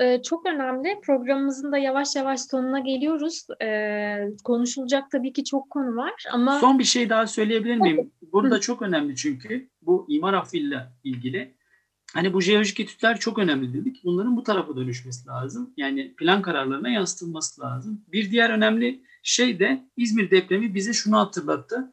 e, 0.00 0.22
çok 0.22 0.46
önemli. 0.46 1.00
Programımızın 1.02 1.72
da 1.72 1.78
yavaş 1.78 2.16
yavaş 2.16 2.40
sonuna 2.40 2.80
geliyoruz. 2.80 3.46
Ee, 3.62 4.28
konuşulacak 4.44 5.10
tabii 5.10 5.32
ki 5.32 5.44
çok 5.44 5.70
konu 5.70 5.96
var 5.96 6.24
ama... 6.32 6.58
Son 6.58 6.78
bir 6.78 6.84
şey 6.84 7.10
daha 7.10 7.26
söyleyebilir 7.26 7.76
miyim? 7.76 8.12
Burada 8.32 8.54
Hı. 8.54 8.60
çok 8.60 8.82
önemli 8.82 9.16
çünkü 9.16 9.68
bu 9.82 10.06
imar 10.08 10.34
affıyla 10.34 10.92
ilgili. 11.04 11.54
Hani 12.14 12.32
bu 12.32 12.40
jeolojik 12.40 12.80
etütler 12.80 13.18
çok 13.18 13.38
önemli 13.38 13.74
dedik. 13.74 14.04
Bunların 14.04 14.36
bu 14.36 14.42
tarafa 14.42 14.76
dönüşmesi 14.76 15.28
lazım. 15.28 15.70
Yani 15.76 16.14
plan 16.14 16.42
kararlarına 16.42 16.88
yansıtılması 16.88 17.60
lazım. 17.60 18.04
Bir 18.12 18.30
diğer 18.30 18.50
önemli 18.50 19.02
şey 19.22 19.58
de 19.58 19.84
İzmir 19.96 20.30
depremi 20.30 20.74
bize 20.74 20.92
şunu 20.92 21.18
hatırlattı. 21.18 21.92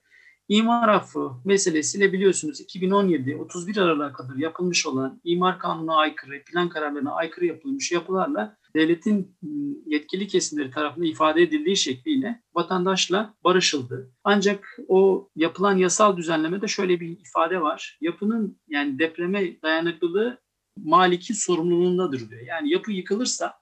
İmar 0.49 0.89
affı 0.89 1.31
meselesiyle 1.45 2.13
biliyorsunuz 2.13 2.61
2017 2.61 3.35
31 3.35 3.77
Aralık'a 3.77 4.13
kadar 4.13 4.35
yapılmış 4.35 4.85
olan 4.85 5.21
imar 5.23 5.59
kanununa 5.59 5.95
aykırı, 5.95 6.43
plan 6.43 6.69
kararlarına 6.69 7.11
aykırı 7.11 7.45
yapılmış 7.45 7.91
yapılarla 7.91 8.57
devletin 8.77 9.37
ıı, 9.43 9.75
yetkili 9.85 10.27
kesimleri 10.27 10.71
tarafından 10.71 11.07
ifade 11.07 11.41
edildiği 11.41 11.77
şekliyle 11.77 12.41
vatandaşla 12.53 13.33
barışıldı. 13.43 14.11
Ancak 14.23 14.77
o 14.87 15.29
yapılan 15.35 15.77
yasal 15.77 16.17
düzenlemede 16.17 16.67
şöyle 16.67 16.99
bir 16.99 17.19
ifade 17.19 17.61
var. 17.61 17.97
Yapının 18.01 18.59
yani 18.67 18.99
depreme 18.99 19.61
dayanıklılığı 19.61 20.39
maliki 20.77 21.33
sorumluluğundadır 21.33 22.29
diyor. 22.29 22.41
Yani 22.41 22.71
yapı 22.73 22.91
yıkılırsa 22.91 23.53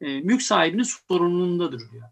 e, 0.00 0.20
mülk 0.20 0.42
sahibinin 0.42 0.86
sorumluluğundadır 1.08 1.82
diyor. 1.92 2.04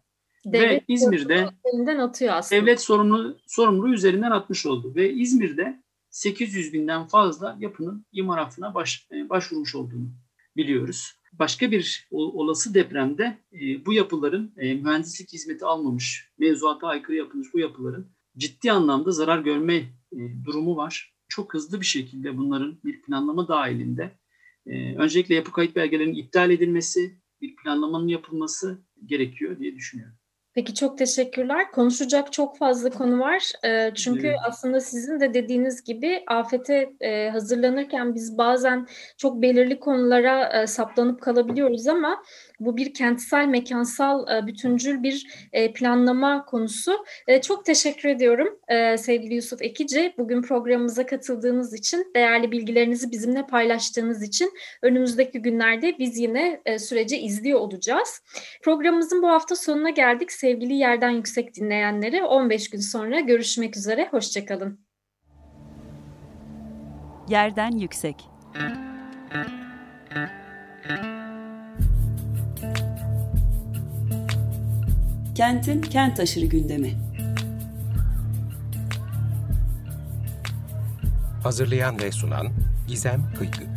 Devlet 0.45 0.81
ve 0.81 0.93
İzmir'de 0.93 1.49
elinden 1.73 1.97
atıyor 1.99 2.33
aslında. 2.33 2.61
Devlet 2.61 2.81
sorumlu 2.81 3.37
sorumluluğu 3.47 3.93
üzerinden 3.93 4.31
atmış 4.31 4.65
oldu 4.65 4.95
ve 4.95 5.13
İzmir'de 5.13 5.83
800 6.09 6.73
binden 6.73 7.07
fazla 7.07 7.57
yapının 7.59 8.05
imar 8.11 8.37
affına 8.37 8.75
baş, 8.75 9.07
başvurmuş 9.29 9.75
olduğunu 9.75 10.09
biliyoruz. 10.57 11.16
Başka 11.33 11.71
bir 11.71 12.07
olası 12.11 12.73
depremde 12.73 13.37
e, 13.53 13.85
bu 13.85 13.93
yapıların 13.93 14.53
e, 14.57 14.73
mühendislik 14.73 15.33
hizmeti 15.33 15.65
almamış, 15.65 16.29
mevzuata 16.37 16.87
aykırı 16.87 17.15
yapılmış 17.15 17.53
bu 17.53 17.59
yapıların 17.59 18.07
ciddi 18.37 18.71
anlamda 18.71 19.11
zarar 19.11 19.39
görme 19.39 19.75
e, 20.11 20.17
durumu 20.45 20.75
var. 20.75 21.13
Çok 21.27 21.53
hızlı 21.53 21.81
bir 21.81 21.85
şekilde 21.85 22.37
bunların 22.37 22.77
bir 22.85 23.01
planlama 23.01 23.47
dahilinde 23.47 24.11
e, 24.65 24.95
öncelikle 24.95 25.35
yapı 25.35 25.51
kayıt 25.51 25.75
belgelerinin 25.75 26.15
iptal 26.15 26.51
edilmesi, 26.51 27.17
bir 27.41 27.55
planlamanın 27.55 28.07
yapılması 28.07 28.81
gerekiyor 29.05 29.59
diye 29.59 29.75
düşünüyorum. 29.75 30.15
Peki 30.57 30.73
çok 30.73 30.97
teşekkürler. 30.97 31.71
Konuşacak 31.71 32.33
çok 32.33 32.57
fazla 32.57 32.89
konu 32.89 33.19
var. 33.19 33.51
E, 33.65 33.91
çünkü 33.95 34.27
evet. 34.27 34.39
aslında 34.47 34.79
sizin 34.79 35.19
de 35.19 35.33
dediğiniz 35.33 35.83
gibi 35.83 36.23
afete 36.27 36.89
e, 37.01 37.29
hazırlanırken 37.29 38.15
biz 38.15 38.37
bazen 38.37 38.87
çok 39.17 39.41
belirli 39.41 39.79
konulara 39.79 40.61
e, 40.61 40.67
saplanıp 40.67 41.21
kalabiliyoruz 41.21 41.87
ama 41.87 42.23
bu 42.59 42.77
bir 42.77 42.93
kentsel, 42.93 43.45
mekansal, 43.45 44.37
e, 44.37 44.47
bütüncül 44.47 45.03
bir 45.03 45.47
e, 45.53 45.73
planlama 45.73 46.45
konusu. 46.45 47.05
E, 47.27 47.41
çok 47.41 47.65
teşekkür 47.65 48.09
ediyorum 48.09 48.47
sevgili 48.97 49.33
Yusuf 49.33 49.61
Ekici. 49.61 50.13
Bugün 50.17 50.41
programımıza 50.41 51.05
katıldığınız 51.05 51.73
için, 51.73 52.11
değerli 52.15 52.51
bilgilerinizi 52.51 53.11
bizimle 53.11 53.47
paylaştığınız 53.47 54.23
için 54.23 54.53
önümüzdeki 54.81 55.41
günlerde 55.41 55.95
biz 55.99 56.17
yine 56.17 56.61
süreci 56.79 57.17
izliyor 57.17 57.59
olacağız. 57.59 58.21
Programımızın 58.63 59.21
bu 59.21 59.27
hafta 59.27 59.55
sonuna 59.55 59.89
geldik. 59.89 60.31
Sevgili 60.31 60.73
Yerden 60.73 61.09
Yüksek 61.09 61.55
dinleyenleri 61.55 62.23
15 62.23 62.69
gün 62.69 62.79
sonra 62.79 63.19
görüşmek 63.19 63.77
üzere. 63.77 64.07
Hoşçakalın. 64.11 64.79
Yerden 67.29 67.71
Yüksek 67.71 68.15
Kentin 75.37 75.81
kent 75.81 76.19
aşırı 76.19 76.45
gündemi. 76.45 76.93
Hazırlayan 81.43 81.99
ve 81.99 82.11
sunan 82.11 82.47
Gizem 82.87 83.33
Kıykı. 83.37 83.76